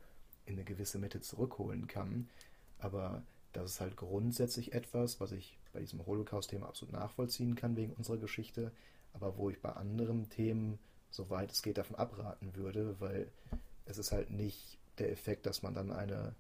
[0.46, 2.30] in eine gewisse Mitte zurückholen kann.
[2.80, 7.94] Aber das ist halt grundsätzlich etwas, was ich bei diesem Holocaust-Thema absolut nachvollziehen kann wegen
[7.94, 8.72] unserer Geschichte,
[9.14, 13.32] aber wo ich bei anderen Themen, soweit es geht, davon abraten würde, weil
[13.86, 16.36] es ist halt nicht der Effekt, dass man dann eine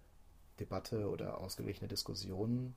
[0.59, 2.75] Debatte oder ausgeglichene Diskussionen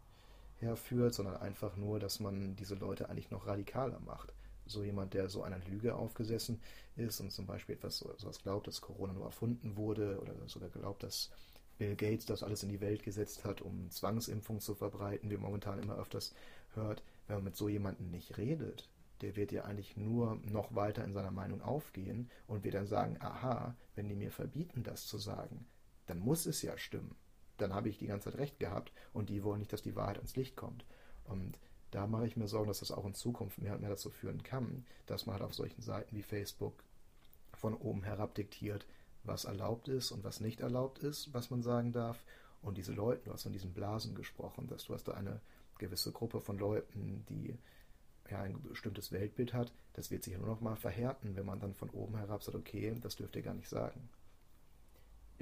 [0.59, 4.33] herführt, sondern einfach nur, dass man diese Leute eigentlich noch radikaler macht.
[4.67, 6.61] So jemand, der so einer Lüge aufgesessen
[6.97, 11.03] ist und zum Beispiel etwas sowas glaubt, dass Corona nur erfunden wurde oder sogar glaubt,
[11.03, 11.31] dass
[11.79, 15.47] Bill Gates das alles in die Welt gesetzt hat, um Zwangsimpfung zu verbreiten, wie man
[15.47, 16.33] momentan immer öfters
[16.75, 18.89] hört, wenn man mit so jemandem nicht redet,
[19.21, 23.17] der wird ja eigentlich nur noch weiter in seiner Meinung aufgehen und wird dann sagen,
[23.21, 25.67] aha, wenn die mir verbieten, das zu sagen,
[26.07, 27.17] dann muss es ja stimmen
[27.59, 30.17] dann habe ich die ganze Zeit recht gehabt und die wollen nicht, dass die Wahrheit
[30.17, 30.85] ans Licht kommt.
[31.25, 31.59] Und
[31.91, 34.43] da mache ich mir Sorgen, dass das auch in Zukunft mehr und mehr dazu führen
[34.43, 36.83] kann, dass man halt auf solchen Seiten wie Facebook
[37.55, 38.87] von oben herab diktiert,
[39.25, 42.25] was erlaubt ist und was nicht erlaubt ist, was man sagen darf.
[42.63, 45.41] Und diese Leute, du hast von diesen Blasen gesprochen, dass du hast da eine
[45.79, 47.57] gewisse Gruppe von Leuten, die
[48.31, 51.75] ja ein bestimmtes Weltbild hat, das wird sich nur noch mal verhärten, wenn man dann
[51.75, 54.09] von oben herab sagt, okay, das dürft ihr gar nicht sagen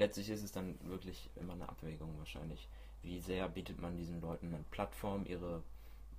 [0.00, 2.68] letztlich ist es dann wirklich immer eine Abwägung wahrscheinlich.
[3.02, 5.62] Wie sehr bietet man diesen Leuten eine Plattform, ihre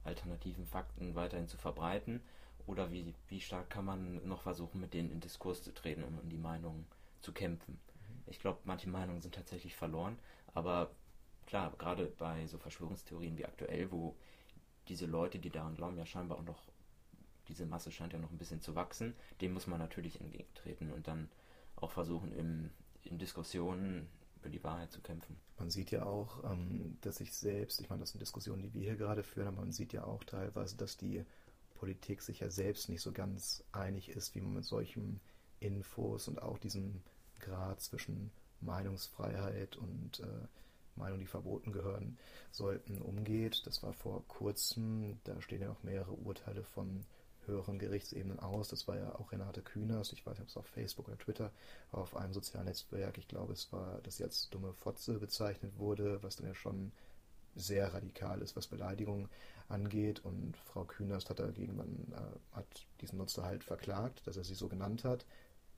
[0.04, 2.22] alternativen Fakten weiterhin zu verbreiten?
[2.68, 6.18] Oder wie, wie stark kann man noch versuchen, mit denen in Diskurs zu treten und
[6.20, 6.86] um die Meinungen
[7.20, 7.74] zu kämpfen?
[7.74, 8.24] Mhm.
[8.28, 10.18] Ich glaube, manche Meinungen sind tatsächlich verloren,
[10.54, 10.92] aber
[11.48, 14.16] klar, gerade bei so Verschwörungstheorien wie aktuell, wo
[14.88, 16.62] diese Leute, die daran glauben, ja scheinbar auch noch,
[17.48, 21.08] diese Masse scheint ja noch ein bisschen zu wachsen, dem muss man natürlich entgegentreten und
[21.08, 21.30] dann
[21.78, 22.70] auch versuchen, im,
[23.04, 24.08] in Diskussionen
[24.40, 25.38] über die Wahrheit zu kämpfen.
[25.58, 28.82] Man sieht ja auch, ähm, dass sich selbst, ich meine, das sind Diskussionen, die wir
[28.82, 31.24] hier gerade führen, aber man sieht ja auch teilweise, dass die
[31.76, 35.20] Politik sich ja selbst nicht so ganz einig ist, wie man mit solchen
[35.60, 37.02] Infos und auch diesem
[37.40, 40.48] Grad zwischen Meinungsfreiheit und äh,
[40.96, 42.18] Meinungen, die verboten gehören
[42.52, 43.66] sollten, umgeht.
[43.66, 47.06] Das war vor kurzem, da stehen ja auch mehrere Urteile von
[47.46, 48.70] höheren Gerichtsebenen aus.
[48.70, 51.52] Das war ja auch Renate Künast, ich weiß nicht, ob es auf Facebook oder Twitter,
[51.92, 56.22] auf einem sozialen Netzwerk, ich glaube, es war, dass sie als dumme Fotze bezeichnet wurde,
[56.24, 56.92] was dann ja schon
[57.56, 59.28] sehr radikal ist, was Beleidigung
[59.68, 60.24] angeht.
[60.24, 64.56] Und Frau Künast hat dagegen, man äh, hat diesen Nutzer halt verklagt, dass er sie
[64.56, 65.26] so genannt hat.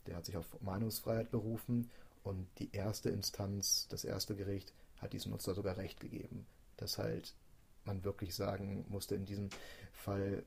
[0.07, 1.89] Der hat sich auf Meinungsfreiheit berufen
[2.23, 6.45] und die erste Instanz, das erste Gericht, hat diesem Nutzer sogar Recht gegeben.
[6.77, 7.35] Dass halt
[7.85, 9.49] man wirklich sagen musste, in diesem
[9.91, 10.43] Fall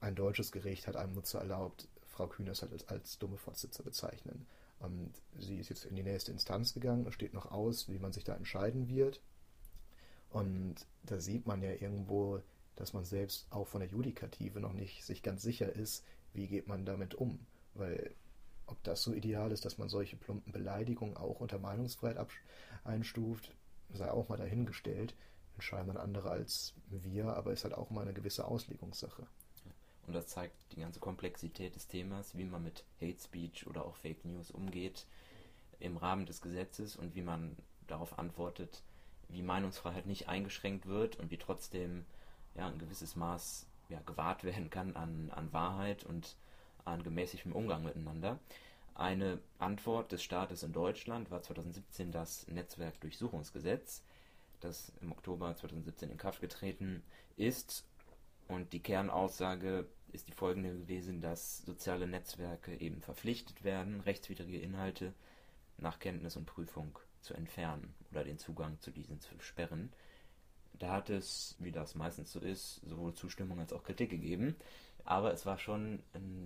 [0.00, 3.82] ein deutsches Gericht hat einem Nutzer erlaubt, Frau Kühners halt als, als dumme Fotze zu
[3.82, 4.46] bezeichnen.
[4.80, 8.12] Und sie ist jetzt in die nächste Instanz gegangen, es steht noch aus, wie man
[8.12, 9.20] sich da entscheiden wird.
[10.30, 12.40] Und da sieht man ja irgendwo,
[12.76, 16.68] dass man selbst auch von der Judikative noch nicht sich ganz sicher ist, wie geht
[16.68, 17.40] man damit um.
[17.74, 18.14] Weil
[18.66, 22.18] ob das so ideal ist, dass man solche plumpen Beleidigungen auch unter Meinungsfreiheit
[22.84, 23.54] einstuft,
[23.92, 25.14] sei auch mal dahingestellt.
[25.54, 29.26] Entscheiden dann andere als wir, aber ist halt auch mal eine gewisse Auslegungssache.
[30.08, 33.94] Und das zeigt die ganze Komplexität des Themas, wie man mit Hate Speech oder auch
[33.94, 35.06] Fake News umgeht
[35.80, 37.54] im Rahmen des Gesetzes und wie man
[37.86, 38.82] darauf antwortet,
[39.28, 42.06] wie Meinungsfreiheit nicht eingeschränkt wird und wie trotzdem
[42.54, 46.36] ja, ein gewisses Maß ja, gewahrt werden kann an, an Wahrheit und
[46.86, 48.38] an gemäßigtem Umgang miteinander.
[48.94, 54.02] Eine Antwort des Staates in Deutschland war 2017 das Netzwerkdurchsuchungsgesetz,
[54.60, 57.04] das im Oktober 2017 in Kraft getreten
[57.36, 57.84] ist.
[58.48, 65.12] Und die Kernaussage ist die folgende gewesen, dass soziale Netzwerke eben verpflichtet werden, rechtswidrige Inhalte
[65.76, 69.92] nach Kenntnis und Prüfung zu entfernen oder den Zugang zu diesen zu sperren.
[70.78, 74.56] Da hat es, wie das meistens so ist, sowohl Zustimmung als auch Kritik gegeben.
[75.04, 76.02] Aber es war schon,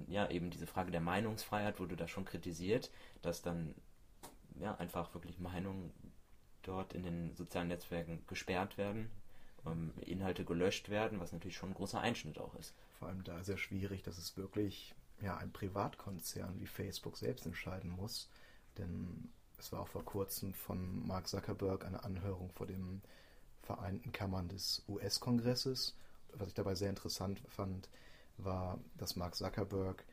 [0.06, 3.74] ja, eben diese Frage der Meinungsfreiheit wurde da schon kritisiert, dass dann
[4.54, 5.92] ja einfach wirklich Meinungen
[6.62, 9.10] dort in den sozialen Netzwerken gesperrt werden,
[9.66, 12.74] ähm, Inhalte gelöscht werden, was natürlich schon ein großer Einschnitt auch ist.
[12.98, 17.90] Vor allem da sehr schwierig, dass es wirklich ja, ein Privatkonzern wie Facebook selbst entscheiden
[17.90, 18.28] muss.
[18.78, 23.02] Denn es war auch vor kurzem von Mark Zuckerberg eine Anhörung vor den
[23.62, 25.94] Vereinten Kammern des US-Kongresses.
[26.32, 27.88] Was ich dabei sehr interessant fand,
[28.38, 30.04] war, dass Mark Zuckerberg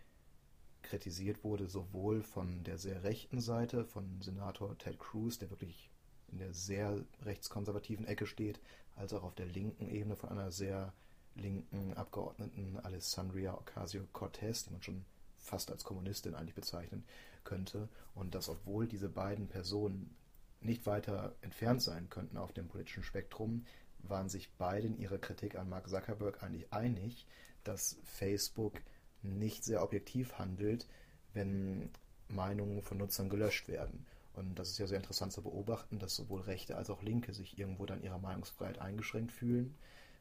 [0.81, 5.89] kritisiert wurde, sowohl von der sehr rechten Seite, von Senator Ted Cruz, der wirklich
[6.31, 8.59] in der sehr rechtskonservativen Ecke steht,
[8.99, 10.93] als auch auf der linken Ebene von einer sehr
[11.35, 15.05] linken Abgeordneten Alessandria Ocasio-Cortez, die man schon
[15.38, 17.05] fast als Kommunistin eigentlich bezeichnen
[17.45, 17.88] könnte.
[18.13, 20.15] Und dass obwohl diese beiden Personen
[20.59, 23.65] nicht weiter entfernt sein könnten auf dem politischen Spektrum,
[23.99, 27.25] waren sich beide in ihrer Kritik an Mark Zuckerberg eigentlich einig,
[27.63, 28.81] dass Facebook
[29.21, 30.88] nicht sehr objektiv handelt,
[31.33, 31.89] wenn
[32.27, 34.05] Meinungen von Nutzern gelöscht werden.
[34.33, 37.57] Und das ist ja sehr interessant zu beobachten, dass sowohl Rechte als auch Linke sich
[37.57, 39.75] irgendwo dann ihrer Meinungsfreiheit eingeschränkt fühlen.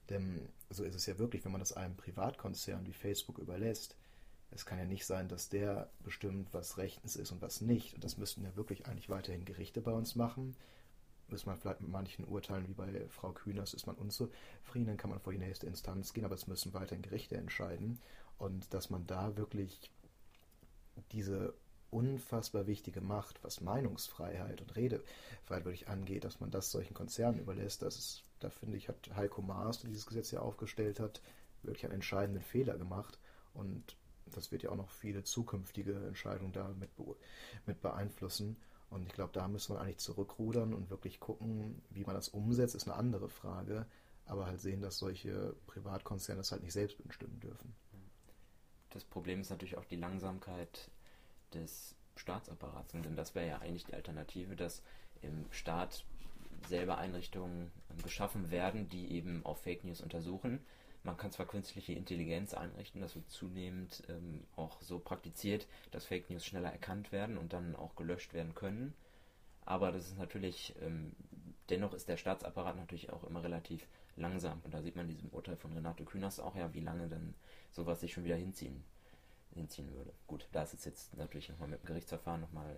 [0.09, 3.97] Denn so ist es ja wirklich, wenn man das einem Privatkonzern wie Facebook überlässt,
[4.51, 7.95] es kann ja nicht sein, dass der bestimmt, was rechtens ist und was nicht.
[7.95, 10.57] Und das müssten ja wirklich eigentlich weiterhin Gerichte bei uns machen.
[11.29, 15.11] Muss man vielleicht mit manchen urteilen, wie bei Frau Kühners, ist man unzufrieden, dann kann
[15.11, 18.01] man vor die nächste Instanz gehen, aber es müssen weiterhin Gerichte entscheiden.
[18.39, 19.91] Und dass man da wirklich
[21.13, 21.53] diese
[21.91, 27.83] unfassbar wichtige Macht, was Meinungsfreiheit und Redefreiheit wirklich angeht, dass man das solchen Konzernen überlässt,
[27.83, 31.23] das ist, da finde ich, hat Heiko Maas, der dieses Gesetz ja aufgestellt hat,
[31.63, 33.19] wirklich einen entscheidenden Fehler gemacht.
[33.55, 33.97] Und
[34.27, 36.91] das wird ja auch noch viele zukünftige Entscheidungen da mit,
[37.67, 38.57] mit beeinflussen.
[38.91, 42.75] Und ich glaube, da müssen wir eigentlich zurückrudern und wirklich gucken, wie man das umsetzt,
[42.75, 43.87] ist eine andere Frage.
[44.25, 47.75] Aber halt sehen, dass solche Privatkonzerne das halt nicht selbst bestimmen dürfen.
[48.91, 50.91] Das Problem ist natürlich auch die Langsamkeit
[51.55, 52.93] des Staatsapparats.
[52.93, 54.83] Denn das wäre ja eigentlich die Alternative, dass
[55.23, 56.05] im Staat
[56.69, 57.71] selber Einrichtungen
[58.03, 60.61] geschaffen werden, die eben auf Fake News untersuchen
[61.09, 66.29] man kann zwar künstliche Intelligenz einrichten, das wird zunehmend ähm, auch so praktiziert, dass Fake
[66.29, 68.95] News schneller erkannt werden und dann auch gelöscht werden können.
[69.65, 71.13] Aber das ist natürlich, ähm,
[71.71, 74.61] dennoch ist der Staatsapparat natürlich auch immer relativ langsam.
[74.65, 77.35] Und da sieht man in diesem Urteil von Renate Künast auch ja, wie lange dann
[77.71, 78.83] sowas sich schon wieder hinziehen,
[79.59, 80.13] hinziehen würde.
[80.27, 82.77] Gut, da ist es jetzt natürlich nochmal mit dem Gerichtsverfahren nochmal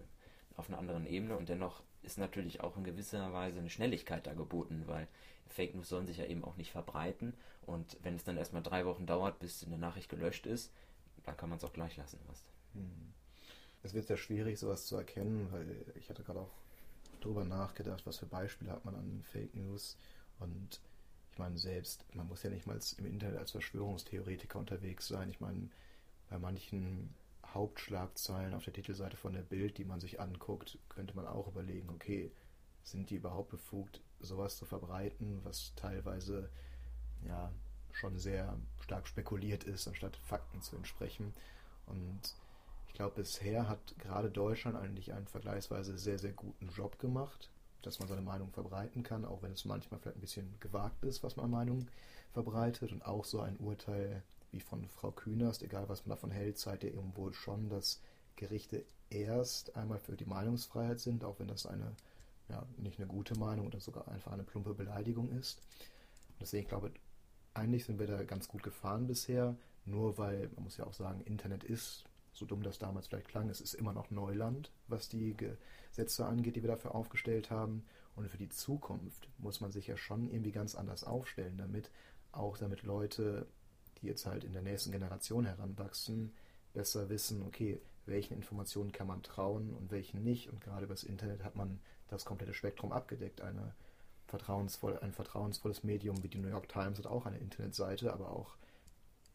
[0.56, 4.34] auf einer anderen Ebene und dennoch ist natürlich auch in gewisser Weise eine Schnelligkeit da
[4.34, 5.06] geboten, weil
[5.48, 8.84] Fake News sollen sich ja eben auch nicht verbreiten und wenn es dann erstmal drei
[8.84, 10.72] Wochen dauert, bis eine Nachricht gelöscht ist,
[11.24, 12.18] dann kann man es auch gleich lassen.
[12.26, 12.44] Was.
[12.74, 13.12] Hm.
[13.82, 16.52] Es wird sehr schwierig, sowas zu erkennen, weil ich hatte gerade auch
[17.20, 19.96] darüber nachgedacht, was für Beispiele hat man an Fake News
[20.38, 20.80] und
[21.32, 25.30] ich meine selbst, man muss ja nicht mal im Internet als Verschwörungstheoretiker unterwegs sein.
[25.30, 25.68] Ich meine,
[26.30, 27.14] bei manchen
[27.46, 31.90] Hauptschlagzeilen auf der Titelseite von der Bild, die man sich anguckt, könnte man auch überlegen,
[31.90, 32.30] okay,
[32.84, 36.48] sind die überhaupt befugt, sowas zu verbreiten, was teilweise
[37.26, 37.52] ja
[37.92, 41.34] schon sehr stark spekuliert ist, anstatt Fakten zu entsprechen.
[41.86, 42.20] Und
[42.86, 47.50] ich glaube, bisher hat gerade Deutschland eigentlich einen vergleichsweise sehr, sehr guten Job gemacht,
[47.82, 51.22] dass man seine Meinung verbreiten kann, auch wenn es manchmal vielleicht ein bisschen gewagt ist,
[51.22, 51.88] was man Meinung
[52.32, 52.92] verbreitet.
[52.92, 56.84] Und auch so ein Urteil wie von Frau Künast, egal was man davon hält, zeigt
[56.84, 58.00] ja irgendwo schon, dass
[58.36, 61.94] Gerichte erst einmal für die Meinungsfreiheit sind, auch wenn das eine
[62.50, 65.60] ja, nicht eine gute Meinung oder sogar einfach eine plumpe Beleidigung ist.
[66.40, 67.00] Deswegen glaube ich,
[67.54, 71.20] eigentlich sind wir da ganz gut gefahren bisher, nur weil, man muss ja auch sagen,
[71.22, 75.36] Internet ist, so dumm das damals vielleicht klang, es ist immer noch Neuland, was die
[75.36, 77.84] Gesetze angeht, die wir dafür aufgestellt haben.
[78.14, 81.90] Und für die Zukunft muss man sich ja schon irgendwie ganz anders aufstellen, damit
[82.32, 83.46] auch damit Leute,
[84.02, 86.32] die jetzt halt in der nächsten Generation heranwachsen,
[86.72, 90.48] besser wissen, okay, welchen Informationen kann man trauen und welchen nicht.
[90.48, 93.40] Und gerade über das Internet hat man das komplette Spektrum abgedeckt.
[93.40, 93.74] Eine
[94.26, 98.56] vertrauensvoll, ein vertrauensvolles Medium wie die New York Times hat auch eine Internetseite, aber auch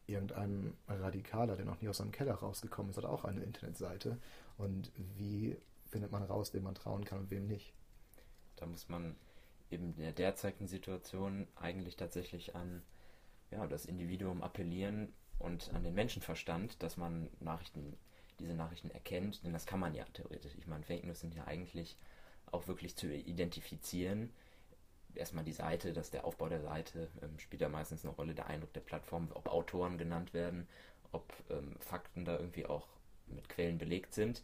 [0.06, 4.18] irgendein Radikaler, der noch nie aus seinem Keller rausgekommen ist, hat auch eine Internetseite.
[4.56, 7.72] Und wie findet man raus, wem man trauen kann und wem nicht?
[8.56, 9.16] Da muss man
[9.70, 12.82] eben in der derzeitigen Situation eigentlich tatsächlich an
[13.50, 17.96] ja, das Individuum appellieren und an den Menschenverstand, dass man Nachrichten,
[18.38, 20.54] diese Nachrichten erkennt, denn das kann man ja theoretisch.
[20.56, 21.96] Ich meine, Fake News sind ja eigentlich
[22.52, 24.32] auch wirklich zu identifizieren.
[25.14, 28.46] Erstmal die Seite, dass der Aufbau der Seite ähm, spielt ja meistens eine Rolle, der
[28.46, 30.68] Eindruck der Plattform, ob Autoren genannt werden,
[31.12, 32.86] ob ähm, Fakten da irgendwie auch
[33.26, 34.42] mit Quellen belegt sind.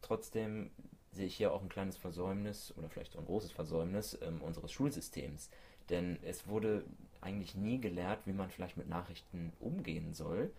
[0.00, 0.70] Trotzdem
[1.12, 4.72] sehe ich hier auch ein kleines Versäumnis oder vielleicht auch ein großes Versäumnis ähm, unseres
[4.72, 5.50] Schulsystems.
[5.90, 6.84] Denn es wurde
[7.20, 10.50] eigentlich nie gelehrt, wie man vielleicht mit Nachrichten umgehen soll,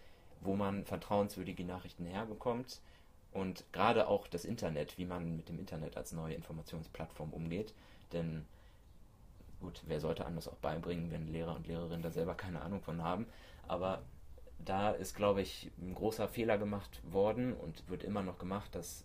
[0.41, 2.81] wo man vertrauenswürdige Nachrichten herbekommt,
[3.35, 7.73] und gerade auch das Internet, wie man mit dem Internet als neue Informationsplattform umgeht.
[8.13, 8.45] Denn
[9.59, 13.03] gut, wer sollte anders auch beibringen, wenn Lehrer und Lehrerinnen da selber keine Ahnung von
[13.03, 13.25] haben.
[13.67, 14.03] Aber
[14.63, 19.03] da ist, glaube ich, ein großer Fehler gemacht worden und wird immer noch gemacht, dass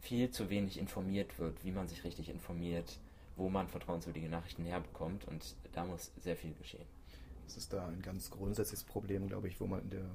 [0.00, 2.98] viel zu wenig informiert wird, wie man sich richtig informiert,
[3.40, 6.86] wo man vertrauenswürdige Nachrichten herbekommt und da muss sehr viel geschehen.
[7.46, 10.10] Das ist da ein ganz grundsätzliches Problem, glaube ich, wo man in der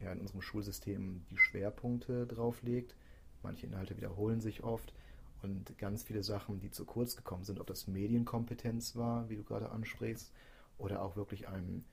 [0.00, 2.94] ja, in unserem Schulsystem die Schwerpunkte drauflegt.
[3.42, 4.94] Manche Inhalte wiederholen sich oft
[5.42, 9.42] und ganz viele Sachen, die zu kurz gekommen sind, ob das Medienkompetenz war, wie du
[9.42, 10.32] gerade ansprichst,
[10.78, 11.84] oder auch wirklich ein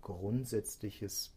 [0.00, 1.32] grundsätzliches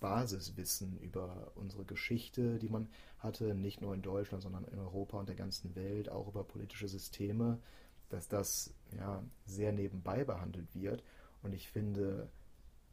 [0.00, 5.28] Basiswissen über unsere Geschichte, die man hatte, nicht nur in Deutschland, sondern in Europa und
[5.28, 7.58] der ganzen Welt, auch über politische Systeme,
[8.08, 11.02] dass das ja sehr nebenbei behandelt wird.
[11.42, 12.28] Und ich finde,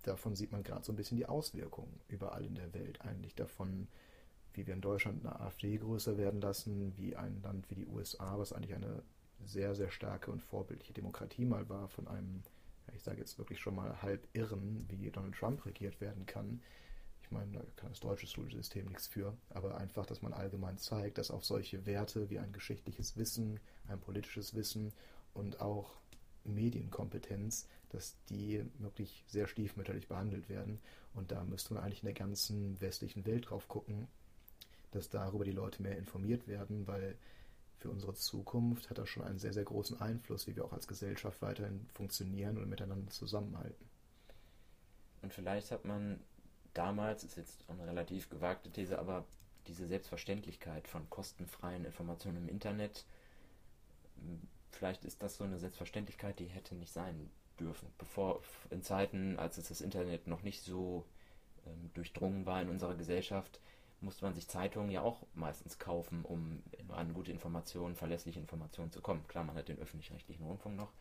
[0.03, 3.87] davon sieht man gerade so ein bisschen die Auswirkungen überall in der Welt eigentlich davon,
[4.53, 8.37] wie wir in Deutschland eine AfD größer werden lassen, wie ein Land wie die USA,
[8.37, 9.03] was eigentlich eine
[9.43, 12.41] sehr, sehr starke und vorbildliche Demokratie mal war, von einem,
[12.93, 16.61] ich sage jetzt wirklich schon mal halb Irren, wie Donald Trump regiert werden kann.
[17.25, 21.17] Ich meine, da kann das deutsche Schulsystem nichts für, aber einfach, dass man allgemein zeigt,
[21.17, 24.93] dass auf solche Werte wie ein geschichtliches Wissen, ein politisches Wissen
[25.33, 25.95] und auch
[26.43, 30.79] Medienkompetenz, dass die wirklich sehr stiefmütterlich behandelt werden.
[31.15, 34.07] Und da müsste man eigentlich in der ganzen westlichen Welt drauf gucken,
[34.91, 37.17] dass darüber die Leute mehr informiert werden, weil
[37.79, 40.87] für unsere Zukunft hat das schon einen sehr, sehr großen Einfluss, wie wir auch als
[40.87, 43.89] Gesellschaft weiterhin funktionieren und miteinander zusammenhalten.
[45.23, 46.19] Und vielleicht hat man
[46.77, 49.25] damals, ist jetzt eine relativ gewagte These, aber
[49.67, 53.05] diese Selbstverständlichkeit von kostenfreien Informationen im Internet
[54.75, 57.87] vielleicht ist das so eine Selbstverständlichkeit, die hätte nicht sein dürfen.
[57.97, 61.05] Bevor in Zeiten, als es das Internet noch nicht so
[61.65, 63.59] ähm, durchdrungen war in unserer Gesellschaft,
[64.01, 69.01] musste man sich Zeitungen ja auch meistens kaufen, um an gute Informationen, verlässliche Informationen zu
[69.01, 69.25] kommen.
[69.27, 70.91] Klar, man hat den öffentlich-rechtlichen Rundfunk noch,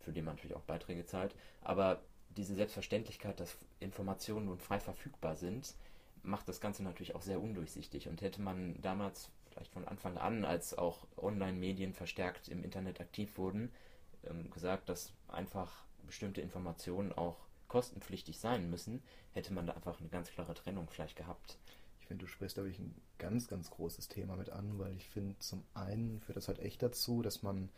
[0.00, 2.00] für den man natürlich auch Beiträge zahlt, aber
[2.36, 5.74] diese Selbstverständlichkeit, dass Informationen nun frei verfügbar sind,
[6.22, 8.08] macht das Ganze natürlich auch sehr undurchsichtig.
[8.08, 13.38] Und hätte man damals vielleicht von Anfang an, als auch Online-Medien verstärkt im Internet aktiv
[13.38, 13.70] wurden,
[14.24, 17.36] ähm, gesagt, dass einfach bestimmte Informationen auch
[17.68, 21.58] kostenpflichtig sein müssen, hätte man da einfach eine ganz klare Trennung vielleicht gehabt.
[22.00, 25.08] Ich finde, du sprichst, glaube ich, ein ganz, ganz großes Thema mit an, weil ich
[25.08, 27.70] finde, zum einen führt das halt echt dazu, dass man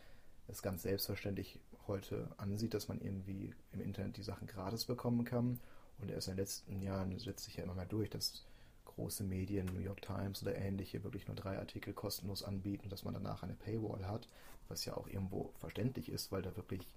[0.47, 5.59] es ganz selbstverständlich heute ansieht, dass man irgendwie im Internet die Sachen gratis bekommen kann.
[5.99, 8.45] Und erst in den letzten Jahren setzt sich ja immer mehr durch, dass
[8.85, 13.13] große Medien, New York Times oder ähnliche, wirklich nur drei Artikel kostenlos anbieten, dass man
[13.13, 14.27] danach eine Paywall hat,
[14.67, 16.87] was ja auch irgendwo verständlich ist, weil da wirklich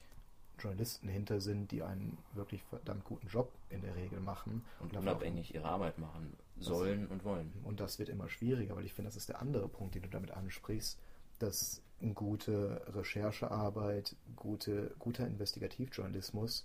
[0.58, 4.64] Journalisten hinter sind, die einen wirklich verdammt guten Job in der Regel machen.
[4.80, 7.52] Und, und unabhängig ihre Arbeit machen sollen und wollen.
[7.64, 10.08] Und das wird immer schwieriger, weil ich finde, das ist der andere Punkt, den du
[10.08, 10.98] damit ansprichst,
[11.42, 11.82] dass
[12.14, 16.64] gute Recherchearbeit, gute, guter Investigativjournalismus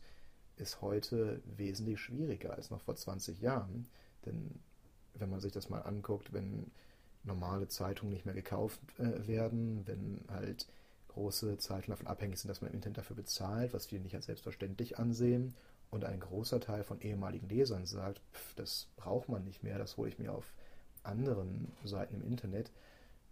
[0.58, 3.88] ist heute wesentlich schwieriger als noch vor 20 Jahren.
[4.26, 4.60] Denn
[5.16, 6.72] wenn man sich das mal anguckt, wenn
[7.24, 10.68] normale Zeitungen nicht mehr gekauft äh, werden, wenn halt
[11.10, 14.26] große Zeitungen davon abhängig sind, dass man im Internet dafür bezahlt, was viele nicht als
[14.26, 15.56] selbstverständlich ansehen,
[15.92, 19.98] und ein großer Teil von ehemaligen Lesern sagt, pff, das braucht man nicht mehr, das
[19.98, 20.54] hole ich mir auf
[21.04, 22.72] anderen Seiten im Internet,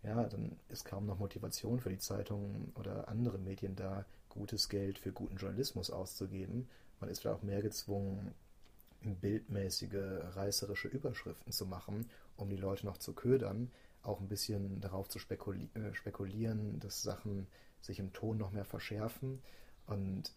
[0.04, 5.00] ja, dann ist kaum noch Motivation für die Zeitungen oder andere Medien da, gutes Geld
[5.00, 6.68] für guten Journalismus auszugeben.
[7.00, 8.34] Man ist vielleicht auch mehr gezwungen,
[9.02, 15.10] bildmäßige, reißerische Überschriften zu machen, um die Leute noch zu ködern, auch ein bisschen darauf
[15.10, 17.48] zu spekuli äh, spekulieren, dass Sachen
[17.82, 19.42] sich im Ton noch mehr verschärfen.
[19.88, 20.34] Und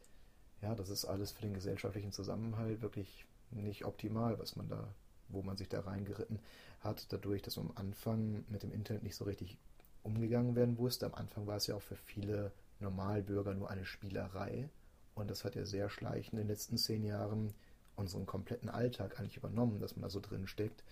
[0.63, 4.89] ja, das ist alles für den gesellschaftlichen Zusammenhalt wirklich nicht optimal, was man da,
[5.29, 6.39] wo man sich da reingeritten
[6.81, 9.59] hat, dadurch, dass man am Anfang mit dem Internet nicht so richtig
[10.03, 11.07] umgegangen werden wusste.
[11.07, 14.69] Am Anfang war es ja auch für viele Normalbürger nur eine Spielerei.
[15.15, 17.55] Und das hat ja sehr schleichend in den letzten zehn Jahren
[17.97, 20.85] unseren kompletten Alltag eigentlich übernommen, dass man da so drin steckt.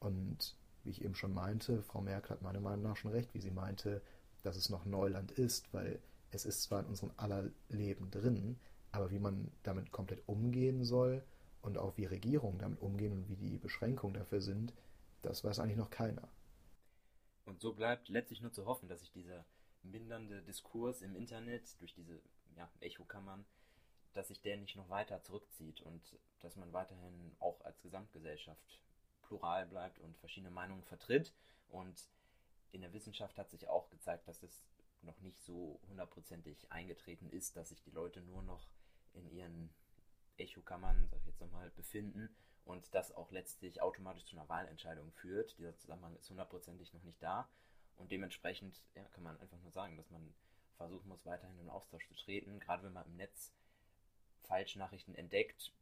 [0.00, 3.40] Und wie ich eben schon meinte, Frau Merkel hat meiner Meinung nach schon recht, wie
[3.40, 4.00] sie meinte,
[4.42, 5.98] dass es noch Neuland ist, weil
[6.30, 8.56] es ist zwar in unserem aller Leben drin,
[8.90, 11.22] aber wie man damit komplett umgehen soll
[11.62, 14.74] und auch wie Regierungen damit umgehen und wie die Beschränkungen dafür sind,
[15.22, 16.28] das weiß eigentlich noch keiner.
[17.44, 19.44] Und so bleibt letztlich nur zu hoffen, dass sich dieser
[19.82, 22.20] mindernde Diskurs im Internet durch diese
[22.56, 23.44] ja, Echokammern,
[24.12, 26.02] dass sich der nicht noch weiter zurückzieht und
[26.40, 28.80] dass man weiterhin auch als Gesamtgesellschaft
[29.22, 31.32] plural bleibt und verschiedene Meinungen vertritt.
[31.68, 32.08] Und
[32.72, 34.64] in der Wissenschaft hat sich auch gezeigt, dass es
[35.02, 38.66] noch nicht so hundertprozentig eingetreten ist, dass sich die Leute nur noch
[39.14, 39.70] in ihren
[40.38, 45.56] Echokammern, sag ich jetzt nochmal, befinden und das auch letztlich automatisch zu einer Wahlentscheidung führt.
[45.58, 47.48] Dieser Zusammenhang ist hundertprozentig noch nicht da
[47.96, 50.34] und dementsprechend ja, kann man einfach nur sagen, dass man
[50.76, 53.52] versuchen muss, weiterhin in Austausch zu treten, gerade wenn man im Netz
[54.42, 55.72] Falschnachrichten entdeckt,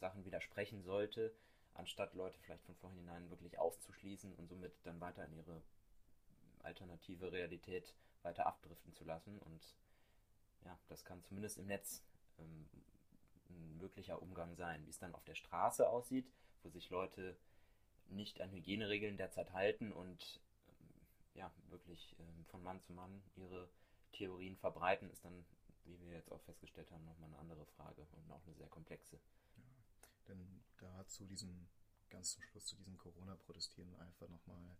[0.00, 1.34] Sachen widersprechen sollte,
[1.74, 5.62] anstatt Leute vielleicht von vornherein wirklich auszuschließen und somit dann weiter in ihre
[6.62, 9.38] alternative Realität weiter abdriften zu lassen.
[9.38, 9.74] Und
[10.64, 12.02] ja, das kann zumindest im Netz
[12.38, 12.68] ähm,
[13.50, 14.84] ein möglicher Umgang sein.
[14.86, 16.30] Wie es dann auf der Straße aussieht,
[16.62, 17.36] wo sich Leute
[18.10, 21.00] nicht an Hygieneregeln derzeit halten und ähm,
[21.34, 23.68] ja, wirklich ähm, von Mann zu Mann ihre
[24.12, 25.44] Theorien verbreiten, ist dann,
[25.84, 29.16] wie wir jetzt auch festgestellt haben, nochmal eine andere Frage und auch eine sehr komplexe.
[29.56, 29.62] Ja,
[30.28, 31.68] denn da zu diesem,
[32.10, 34.76] ganz zum Schluss zu diesem Corona-Protestieren einfach nochmal,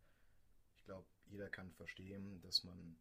[0.76, 2.96] ich glaube, jeder kann verstehen, dass man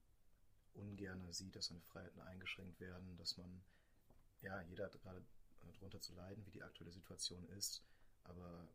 [0.74, 3.64] ungern sieht, dass seine Freiheiten eingeschränkt werden, dass man,
[4.42, 5.24] ja, jeder hat gerade
[5.74, 7.84] darunter zu leiden, wie die aktuelle Situation ist.
[8.24, 8.68] Aber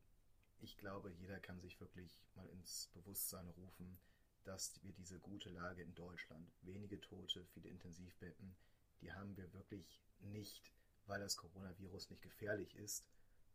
[0.60, 3.98] ich glaube, jeder kann sich wirklich mal ins Bewusstsein rufen,
[4.44, 8.56] dass wir diese gute Lage in Deutschland, wenige Tote, viele Intensivbetten,
[9.00, 10.72] die haben wir wirklich nicht,
[11.06, 13.08] weil das Coronavirus nicht gefährlich ist,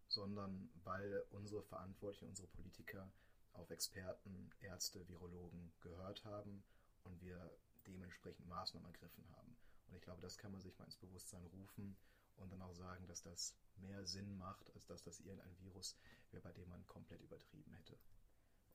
[0.07, 3.11] sondern weil unsere Verantwortlichen, unsere Politiker
[3.53, 6.63] auf Experten, Ärzte, Virologen gehört haben
[7.03, 7.51] und wir
[7.87, 9.55] dementsprechend Maßnahmen ergriffen haben.
[9.87, 11.95] Und ich glaube, das kann man sich mal ins Bewusstsein rufen
[12.37, 15.97] und dann auch sagen, dass das mehr Sinn macht, als dass das irgendein Virus
[16.31, 17.97] wäre, bei dem man komplett übertrieben hätte.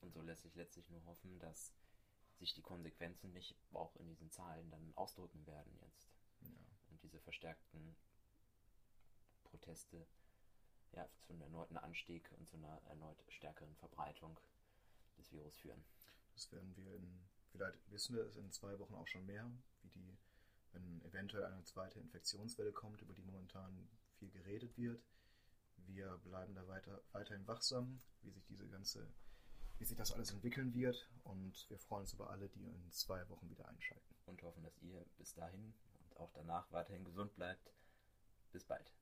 [0.01, 1.73] Und so lässt sich letztlich nur hoffen, dass
[2.37, 6.09] sich die Konsequenzen nicht auch in diesen Zahlen dann ausdrücken werden jetzt.
[6.41, 6.49] Ja.
[6.89, 7.95] Und diese verstärkten
[9.43, 10.05] Proteste
[10.93, 14.39] ja, zu einem erneuten Anstieg und zu einer erneut stärkeren Verbreitung
[15.17, 15.83] des Virus führen.
[16.33, 19.49] Das werden wir in, vielleicht wissen wir es in zwei Wochen auch schon mehr,
[19.83, 20.17] wie die
[20.73, 25.03] wenn eventuell eine zweite Infektionswelle kommt, über die momentan viel geredet wird.
[25.77, 29.07] Wir bleiben da weiter, weiterhin wachsam, wie sich diese ganze,
[29.77, 33.27] wie sich das alles entwickeln wird und wir freuen uns über alle, die in zwei
[33.29, 34.15] Wochen wieder einschalten.
[34.25, 37.73] Und hoffen, dass ihr bis dahin und auch danach weiterhin gesund bleibt.
[38.51, 38.93] Bis bald.